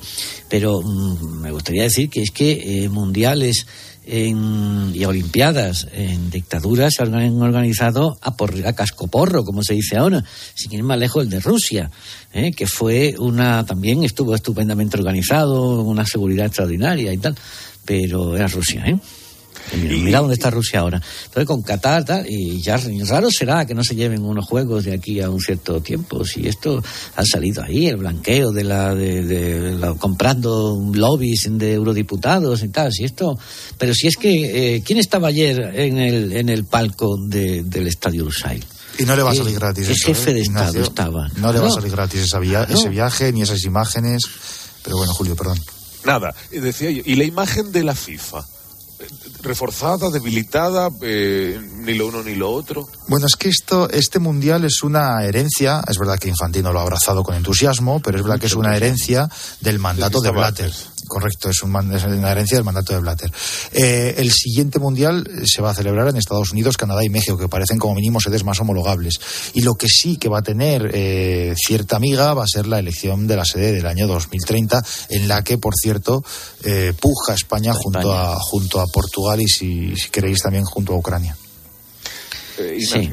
[0.48, 3.66] Pero mm, me gustaría decir que es que eh, mundiales
[4.06, 9.96] en, y Olimpiadas en dictaduras se han organizado a, por, a cascoporro, como se dice
[9.96, 10.24] ahora,
[10.54, 11.90] sin ir más lejos el de Rusia,
[12.32, 12.52] ¿eh?
[12.52, 17.34] que fue una, también estuvo estupendamente organizado, una seguridad extraordinaria y tal,
[17.84, 18.98] pero era Rusia, ¿eh?
[19.72, 21.00] Y Mira, dónde está Rusia ahora.
[21.24, 22.76] Entonces con Qatar tal, y ya
[23.08, 26.24] raro será que no se lleven unos juegos de aquí a un cierto tiempo.
[26.24, 26.82] Si esto
[27.16, 32.68] ha salido ahí, el blanqueo de la, de, de la- comprando lobbies de eurodiputados y
[32.68, 32.92] tal.
[32.92, 33.38] Si esto,
[33.78, 37.86] pero si es que eh, quién estaba ayer en el en el palco de- del
[37.86, 38.64] Estadio Lusail.
[38.98, 39.86] Y no le va a Eh, salir gratis.
[39.86, 40.82] ¿Qué eso, jefe ¿eh, de Estado Ignacio?
[40.82, 41.28] estaba?
[41.38, 42.74] No le va a salir gratis esa via- No.
[42.74, 44.22] ese viaje ni esas imágenes.
[44.84, 45.58] Pero bueno, Julio, perdón.
[46.04, 48.44] Nada, y decía yo, ¿y la imagen de la FIFA?
[49.42, 52.88] ¿Reforzada, debilitada, eh, ni lo uno ni lo otro?
[53.08, 56.82] Bueno, es que esto, este mundial es una herencia, es verdad que Infantino lo ha
[56.82, 59.28] abrazado con entusiasmo, pero es verdad que es una herencia
[59.60, 60.72] del mandato de Blatter.
[61.06, 63.30] Correcto, es, un, es una herencia del mandato de Blatter.
[63.72, 67.48] Eh, el siguiente mundial se va a celebrar en Estados Unidos, Canadá y México, que
[67.48, 69.20] parecen como mínimo sedes más homologables.
[69.52, 72.78] Y lo que sí que va a tener eh, cierta amiga va a ser la
[72.78, 76.24] elección de la sede del año 2030, en la que, por cierto,
[76.62, 80.96] eh, puja España, Junto, a, junto a Portugal y, si, si queréis, también junto a
[80.96, 81.36] Ucrania.
[82.56, 83.12] sí.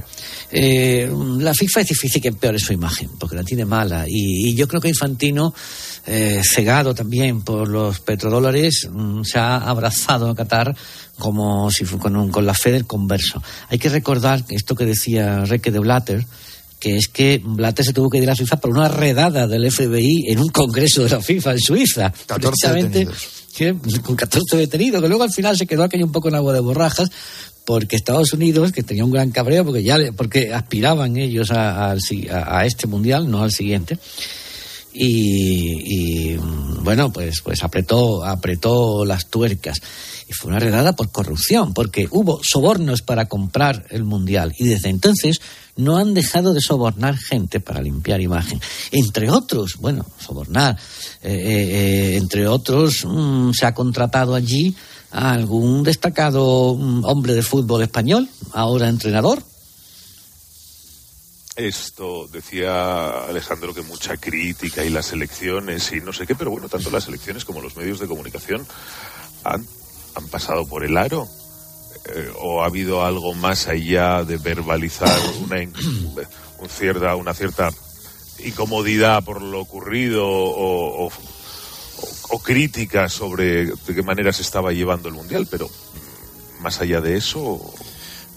[0.51, 4.05] Eh, la FIFA es difícil que empeore su imagen, porque la tiene mala.
[4.07, 5.53] Y, y yo creo que Infantino,
[6.05, 10.75] eh, cegado también por los petrodólares, mm, se ha abrazado a Qatar
[11.17, 13.41] como si con, un- con la fe del converso.
[13.69, 16.25] Hay que recordar esto que decía Reque de Blatter,
[16.79, 20.25] que es que Blatter se tuvo que ir a FIFA por una redada del FBI
[20.29, 22.11] en un congreso de la FIFA en Suiza.
[22.25, 23.07] 14 Precisamente,
[23.55, 26.53] que- con 14 detenidos, que luego al final se quedó aquello un poco en agua
[26.53, 27.09] de borrajas,
[27.65, 31.97] porque Estados Unidos, que tenía un gran cabreo, porque ya porque aspiraban ellos a, a-
[32.59, 33.97] a este mundial, no al siguiente,
[34.93, 39.79] y, y, mm, bueno, pues, pues apretó, apretó las tuercas.
[40.27, 44.53] Y fue una redada por corrupción, porque hubo sobornos para comprar el mundial.
[44.57, 45.39] Y desde entonces
[45.77, 48.59] no han dejado de sobornar gente para limpiar imagen.
[48.91, 50.77] Entre otros, bueno, sobornar,
[51.21, 51.69] eh, eh,
[52.13, 54.75] eh, entre otros, mm, se ha contratado allí
[55.11, 59.43] a algún destacado mm, hombre de fútbol español, ahora entrenador,
[61.57, 66.69] Esto decía Alejandro que mucha crítica y las elecciones y no sé qué, pero bueno,
[66.69, 68.65] tanto las elecciones como los medios de comunicación
[69.43, 69.65] han,
[70.15, 71.27] han pasado por el aro.
[72.05, 75.57] Eh, ¿O ha habido algo más allá de verbalizar una,
[76.69, 77.69] cierta, una cierta
[78.43, 81.11] incomodidad por lo ocurrido o-
[82.01, 85.47] o- o crítica sobre de qué manera se estaba llevando el Mundial?
[85.49, 87.59] Pero mm, más allá de eso,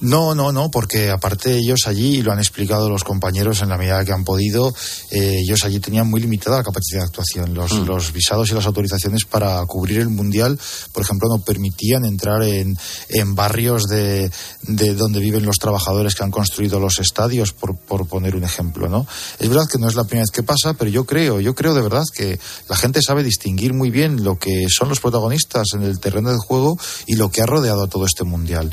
[0.01, 3.79] No, no, no, porque aparte ellos allí, y lo han explicado los compañeros en la
[3.79, 4.75] medida que han podido,
[5.11, 7.55] eh, ellos allí tenían muy limitada la capacidad de actuación.
[7.55, 10.59] Los, los visados y las autorizaciones para cubrir el Mundial,
[10.93, 12.77] por ejemplo, no permitían entrar en,
[13.09, 14.31] en barrios de,
[14.63, 18.89] de donde viven los trabajadores que han construido los estadios, por, por poner un ejemplo,
[18.89, 19.07] ¿no?
[19.39, 21.73] Es verdad que no es la primera vez que pasa, pero yo creo, yo creo
[21.75, 22.39] de verdad que
[22.69, 26.39] la gente sabe distinguir muy bien lo que son los protagonistas en el terreno del
[26.39, 28.73] juego y lo que ha rodeado a todo este Mundial.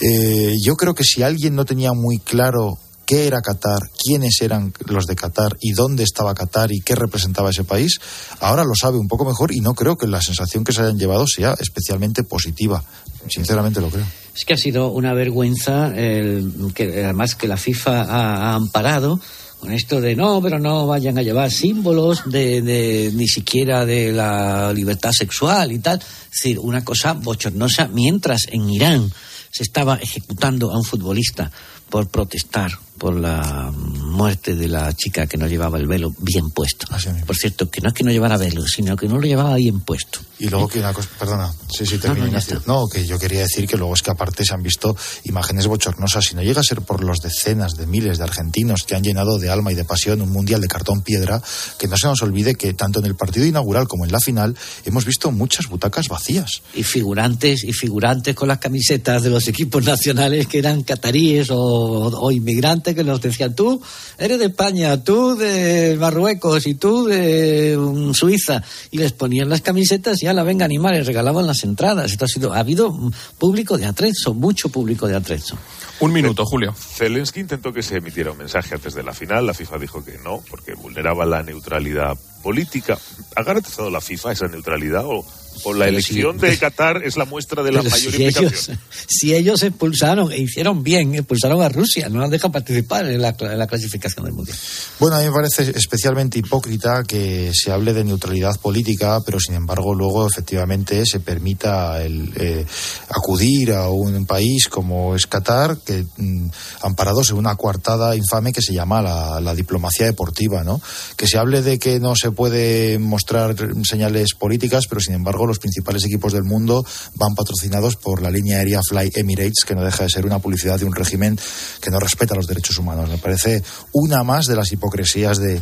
[0.00, 4.72] Eh, yo creo que si alguien no tenía muy claro qué era Qatar, quiénes eran
[4.86, 8.00] los de Qatar y dónde estaba Qatar y qué representaba ese país,
[8.40, 10.98] ahora lo sabe un poco mejor y no creo que la sensación que se hayan
[10.98, 12.82] llevado sea especialmente positiva.
[13.28, 14.04] Sinceramente lo creo.
[14.34, 19.20] Es que ha sido una vergüenza, el, que además que la FIFA ha, ha amparado
[19.60, 24.10] con esto de no, pero no vayan a llevar símbolos de, de- ni siquiera de
[24.12, 25.98] la libertad sexual y tal.
[25.98, 29.12] Es decir, una cosa bochornosa, mientras en Irán
[29.52, 31.52] se estaba ejecutando a un futbolista
[31.88, 32.72] por protestar
[33.02, 36.86] por la muerte de la chica que no llevaba el velo bien puesto.
[37.26, 39.80] Por cierto, que no es que no llevara velo, sino que no lo llevaba bien
[39.80, 40.20] puesto.
[40.38, 43.76] Y luego que una cosa, perdona, sí, sí, termino, no, que yo quería decir que
[43.76, 46.26] luego es que aparte se han visto imágenes bochornosas.
[46.26, 49.38] Si no llega a ser por los decenas de miles de argentinos que han llenado
[49.38, 51.42] de alma y de pasión un mundial de cartón piedra,
[51.78, 54.56] que no se nos olvide que tanto en el partido inaugural como en la final
[54.84, 56.62] hemos visto muchas butacas vacías.
[56.74, 61.56] y figurantes y figurantes con las camisetas de los equipos nacionales que eran cataríes o,
[61.58, 63.82] o inmigrantes que nos decían tú
[64.18, 69.60] eres de España, tú de Marruecos y tú de um, Suiza y les ponían las
[69.60, 72.12] camisetas y a la venga animales regalaban las entradas.
[72.12, 72.94] Esto ha sido ha habido
[73.38, 75.56] público de atrezo, mucho público de atrezo.
[76.00, 76.74] Un minuto, Julio.
[76.74, 79.46] Zelensky intentó que se emitiera un mensaje antes de la final.
[79.46, 82.98] La FIFA dijo que no, porque vulneraba la neutralidad política.
[83.36, 85.24] ¿Ha garantizado la FIFA esa neutralidad o,
[85.64, 88.52] o la elección si- de Qatar es la muestra de la Pero mayor si implicación?
[88.52, 88.70] ellos,
[89.08, 93.34] si ellos expulsaron e hicieron bien, expulsaron a Rusia, no han dejado participar en la,
[93.38, 94.56] en la clasificación del mundial.
[94.98, 99.54] Bueno, a mí me parece especialmente hipócrita que se hable de neutralidad política, pero sin
[99.54, 102.64] embargo luego efectivamente se permita el, eh,
[103.08, 106.48] acudir a un país como es Qatar, que mm,
[106.82, 110.80] amparados en una coartada infame que se llama la, la diplomacia deportiva, ¿no?
[111.16, 115.58] Que se hable de que no se puede mostrar señales políticas, pero sin embargo los
[115.58, 116.84] principales equipos del mundo
[117.14, 120.78] van patrocinados por la línea aérea Fly Emirates, que no deja de ser una publicidad
[120.78, 121.38] de un régimen
[121.80, 123.08] que no respeta los derechos humanos.
[123.08, 123.62] Me parece
[123.92, 125.60] una más de las hipocresías de,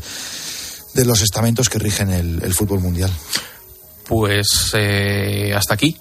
[0.94, 3.10] de los estamentos que rigen el, fútbol mundial.
[4.06, 5.96] Pues eh, hasta aquí.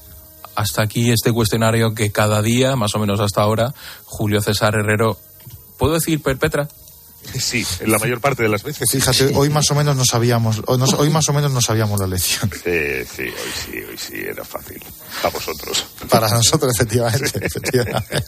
[0.55, 3.73] Hasta aquí este cuestionario que cada día, más o menos hasta ahora,
[4.03, 5.17] Julio César Herrero,
[5.77, 6.67] ¿puedo decir perpetra?
[7.37, 8.89] Sí, en la mayor parte de las veces.
[8.91, 12.49] Fíjate, hoy más o menos no sabíamos, hoy, más o menos no sabíamos la lección.
[12.51, 14.83] Sí, sí, hoy sí, hoy sí, era fácil.
[15.23, 15.85] A vosotros.
[16.09, 18.23] Para nosotros, efectivamente, efectivamente.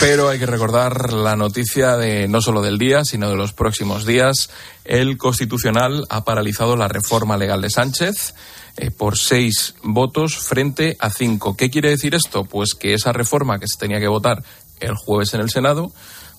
[0.00, 4.04] Pero hay que recordar la noticia de no solo del día, sino de los próximos
[4.04, 4.50] días.
[4.84, 8.34] El Constitucional ha paralizado la reforma legal de Sánchez.
[8.76, 11.56] eh, por seis votos frente a cinco.
[11.56, 12.44] ¿Qué quiere decir esto?
[12.44, 14.42] Pues que esa reforma que se tenía que votar
[14.80, 15.92] el jueves en el Senado,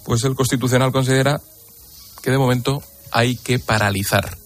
[0.05, 1.41] pues el Constitucional considera
[2.21, 4.37] que de momento hay que paralizar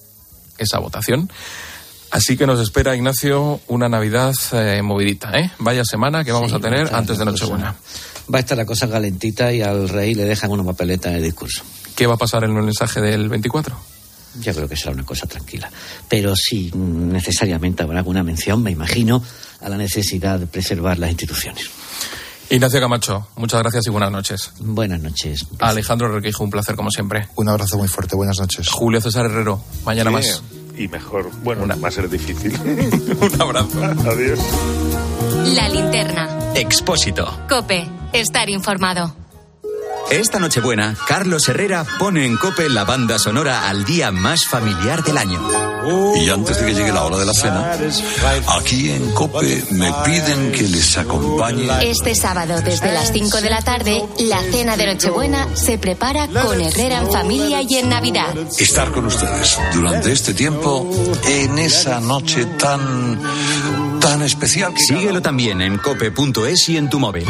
[0.58, 1.30] esa votación.
[2.12, 5.52] Así que nos espera, Ignacio, una Navidad eh, movidita, ¿eh?
[5.60, 7.76] Vaya semana que vamos Sí, a tener a antes de Nochebuena.
[8.34, 11.24] Va a estar la cosa calentita y al rey le dejan una papeleta en el
[11.24, 11.64] discurso.
[11.96, 13.76] ¿Qué va a pasar en el mensaje del 24?
[14.42, 15.70] Yo creo que será una cosa tranquila.
[16.10, 19.22] Pero sí, necesariamente habrá alguna mención, me imagino,
[19.62, 21.70] a la necesidad de preservar las instituciones.
[22.50, 24.52] Ignacio Camacho, muchas gracias y buenas noches.
[24.60, 25.46] Buenas noches.
[25.60, 27.28] Alejandro Requeijo, un placer como siempre.
[27.36, 28.70] Un abrazo muy fuerte, buenas noches.
[28.70, 30.44] Julio César Herrero, mañana Sí, más.
[30.78, 31.32] Y mejor.
[31.44, 32.54] Bueno, va a ser difícil.
[33.22, 33.84] Un abrazo.
[33.84, 34.40] Adiós.
[35.56, 36.28] La linterna.
[36.54, 37.26] Expósito.
[37.48, 37.88] Cope.
[38.12, 39.16] Estar informado.
[40.12, 45.18] Esta Nochebuena, Carlos Herrera pone en Cope la banda sonora al día más familiar del
[45.18, 45.42] año.
[46.16, 47.74] Y antes de que llegue la hora de la cena,
[48.48, 51.68] aquí en Cope me piden que les acompañe.
[51.90, 56.62] Este sábado, desde las 5 de la tarde, la cena de Nochebuena se prepara con
[56.62, 58.36] Herrera en familia y en Navidad.
[58.58, 60.90] Estar con ustedes durante este tiempo
[61.28, 63.20] en esa noche tan
[64.00, 67.28] tan especial que Síguelo también en cope.es y en tu móvil.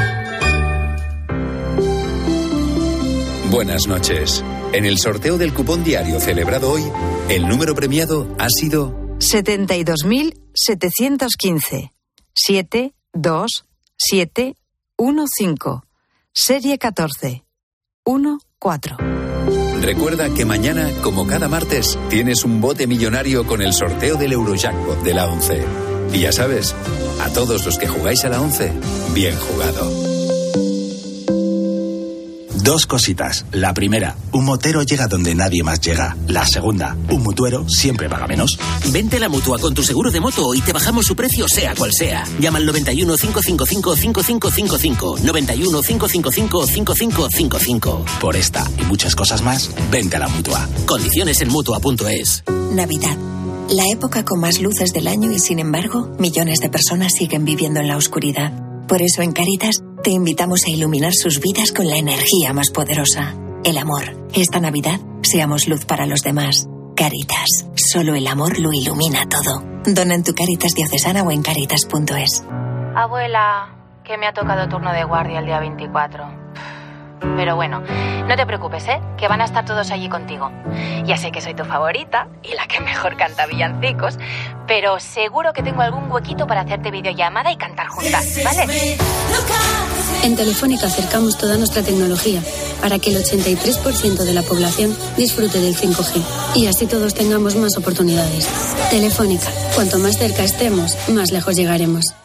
[3.56, 4.44] Buenas noches.
[4.74, 6.84] En el sorteo del cupón diario celebrado hoy,
[7.30, 11.94] el número premiado ha sido 72.715.
[12.34, 14.56] 7, 2, 7,
[14.98, 15.86] 1, 5.
[16.34, 17.46] Serie 14.
[18.04, 18.98] 1, 4.
[19.80, 25.02] Recuerda que mañana, como cada martes, tienes un bote millonario con el sorteo del Eurojackpot
[25.02, 25.64] de la 11.
[26.12, 26.76] Y ya sabes,
[27.22, 28.74] a todos los que jugáis a la 11,
[29.14, 30.15] bien jugado.
[32.66, 33.46] Dos cositas.
[33.52, 36.18] La primera, un motero llega donde nadie más llega.
[36.28, 38.58] La segunda, un mutuero siempre paga menos.
[38.92, 41.76] Vente a la mutua con tu seguro de moto y te bajamos su precio, sea
[41.76, 42.24] cual sea.
[42.40, 45.18] Llama al 91 555 5555.
[45.22, 48.06] 91 555 5555.
[48.20, 50.68] Por esta y muchas cosas más, vente a la mutua.
[50.88, 52.44] Condiciones en mutua.es.
[52.72, 53.16] Navidad.
[53.70, 57.80] La época con más luces del año y sin embargo, millones de personas siguen viviendo
[57.80, 58.65] en la oscuridad.
[58.88, 63.34] Por eso en Caritas te invitamos a iluminar sus vidas con la energía más poderosa,
[63.64, 64.28] el amor.
[64.34, 66.68] Esta Navidad seamos luz para los demás.
[66.96, 69.64] Caritas, solo el amor lo ilumina todo.
[69.86, 72.46] Dona en tu Caritas diocesana o en caritas.es.
[72.96, 76.45] Abuela, que me ha tocado turno de guardia el día 24.
[77.20, 77.82] Pero bueno,
[78.28, 79.02] no te preocupes, ¿eh?
[79.18, 80.52] Que van a estar todos allí contigo.
[81.06, 84.18] Ya sé que soy tu favorita y la que mejor canta villancicos,
[84.68, 88.98] pero seguro que tengo algún huequito para hacerte videollamada y cantar juntas, ¿vale?
[90.24, 92.42] En Telefónica acercamos toda nuestra tecnología
[92.82, 96.22] para que el 83% de la población disfrute del 5G
[96.56, 98.48] y así todos tengamos más oportunidades.
[98.90, 102.16] Telefónica, cuanto más cerca estemos, más lejos llegaremos.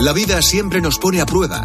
[0.00, 1.64] La vida siempre nos pone a prueba.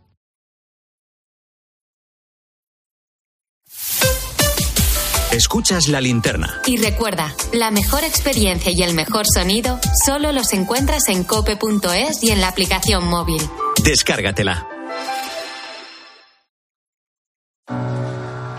[5.31, 6.61] Escuchas la linterna.
[6.65, 12.31] Y recuerda, la mejor experiencia y el mejor sonido solo los encuentras en cope.es y
[12.31, 13.41] en la aplicación móvil.
[13.81, 14.67] Descárgatela.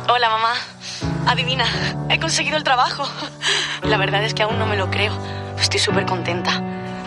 [0.09, 0.55] Hola, mamá.
[1.27, 1.67] Adivina,
[2.09, 3.07] he conseguido el trabajo.
[3.83, 5.13] La verdad es que aún no me lo creo.
[5.61, 6.72] Estoy súper contenta.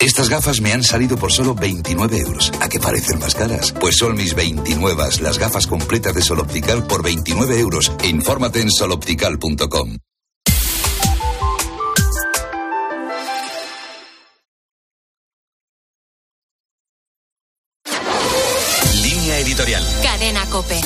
[0.00, 2.50] Estas gafas me han salido por solo 29 euros.
[2.60, 3.74] ¿A qué parecen más caras?
[3.78, 7.92] Pues son mis 29, las gafas completas de Sol Optical por 29 euros.
[8.04, 9.98] Infórmate en soloptical.com.
[19.02, 19.84] Línea editorial.
[20.02, 20.80] Cadena Cope.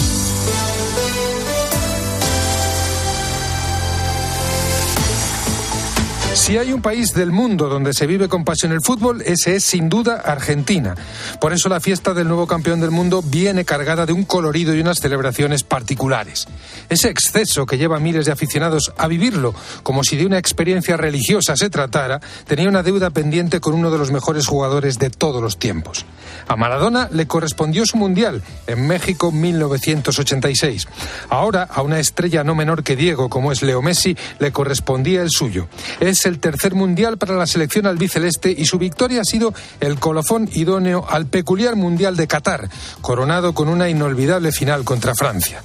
[6.45, 9.65] Si hay un país del mundo donde se vive con pasión el fútbol, ese es
[9.65, 10.95] sin duda Argentina.
[11.41, 14.81] Por eso la fiesta del nuevo campeón del mundo viene cargada de un colorido y
[14.83, 16.47] unas celebraciones particulares.
[16.91, 21.57] Ese exceso que lleva miles de aficionados a vivirlo como si de una experiencia religiosa
[21.57, 25.59] se tratara, tenía una deuda pendiente con uno de los mejores jugadores de todos los
[25.59, 26.05] tiempos.
[26.47, 30.89] A Maradona le correspondió su mundial en México 1986.
[31.31, 35.31] Ahora, a una estrella no menor que Diego, como es Leo Messi, le correspondía el
[35.31, 35.69] suyo.
[36.01, 40.49] Es el tercer mundial para la selección albiceleste y su victoria ha sido el colofón
[40.53, 42.69] idóneo al peculiar mundial de Qatar,
[43.01, 45.63] coronado con una inolvidable final contra Francia.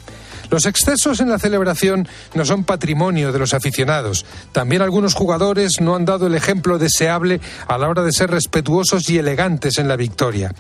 [0.50, 4.26] Los excesos en la celebración no son patrimonio de los aficionados.
[4.52, 9.10] También algunos jugadores no han dado el ejemplo deseable a la hora de ser respetuosos
[9.10, 10.54] y elegantes en la victoria.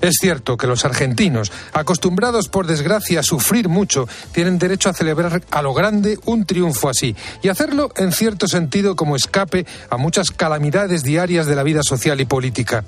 [0.00, 5.42] Es cierto que los argentinos, acostumbrados por desgracia a sufrir mucho, tienen derecho a celebrar
[5.50, 10.30] a lo grande un triunfo así y hacerlo en cierto sentido como escape a muchas
[10.30, 12.84] calamidades diarias de la vida social y política.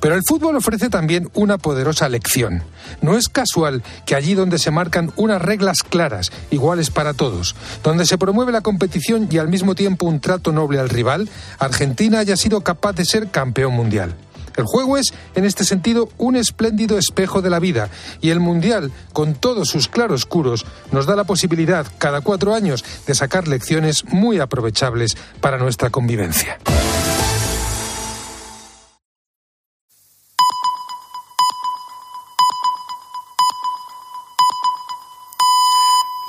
[0.00, 2.62] Pero el fútbol ofrece también una poderosa lección.
[3.00, 8.06] No es casual que allí donde se marcan unas reglas claras, iguales para todos, donde
[8.06, 11.28] se promueve la competición y al mismo tiempo un trato noble al rival,
[11.58, 14.16] Argentina haya sido capaz de ser campeón mundial.
[14.56, 17.90] El juego es, en este sentido, un espléndido espejo de la vida
[18.22, 23.14] y el Mundial, con todos sus claroscuros, nos da la posibilidad, cada cuatro años, de
[23.14, 26.58] sacar lecciones muy aprovechables para nuestra convivencia.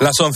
[0.04, 0.32] Las 11.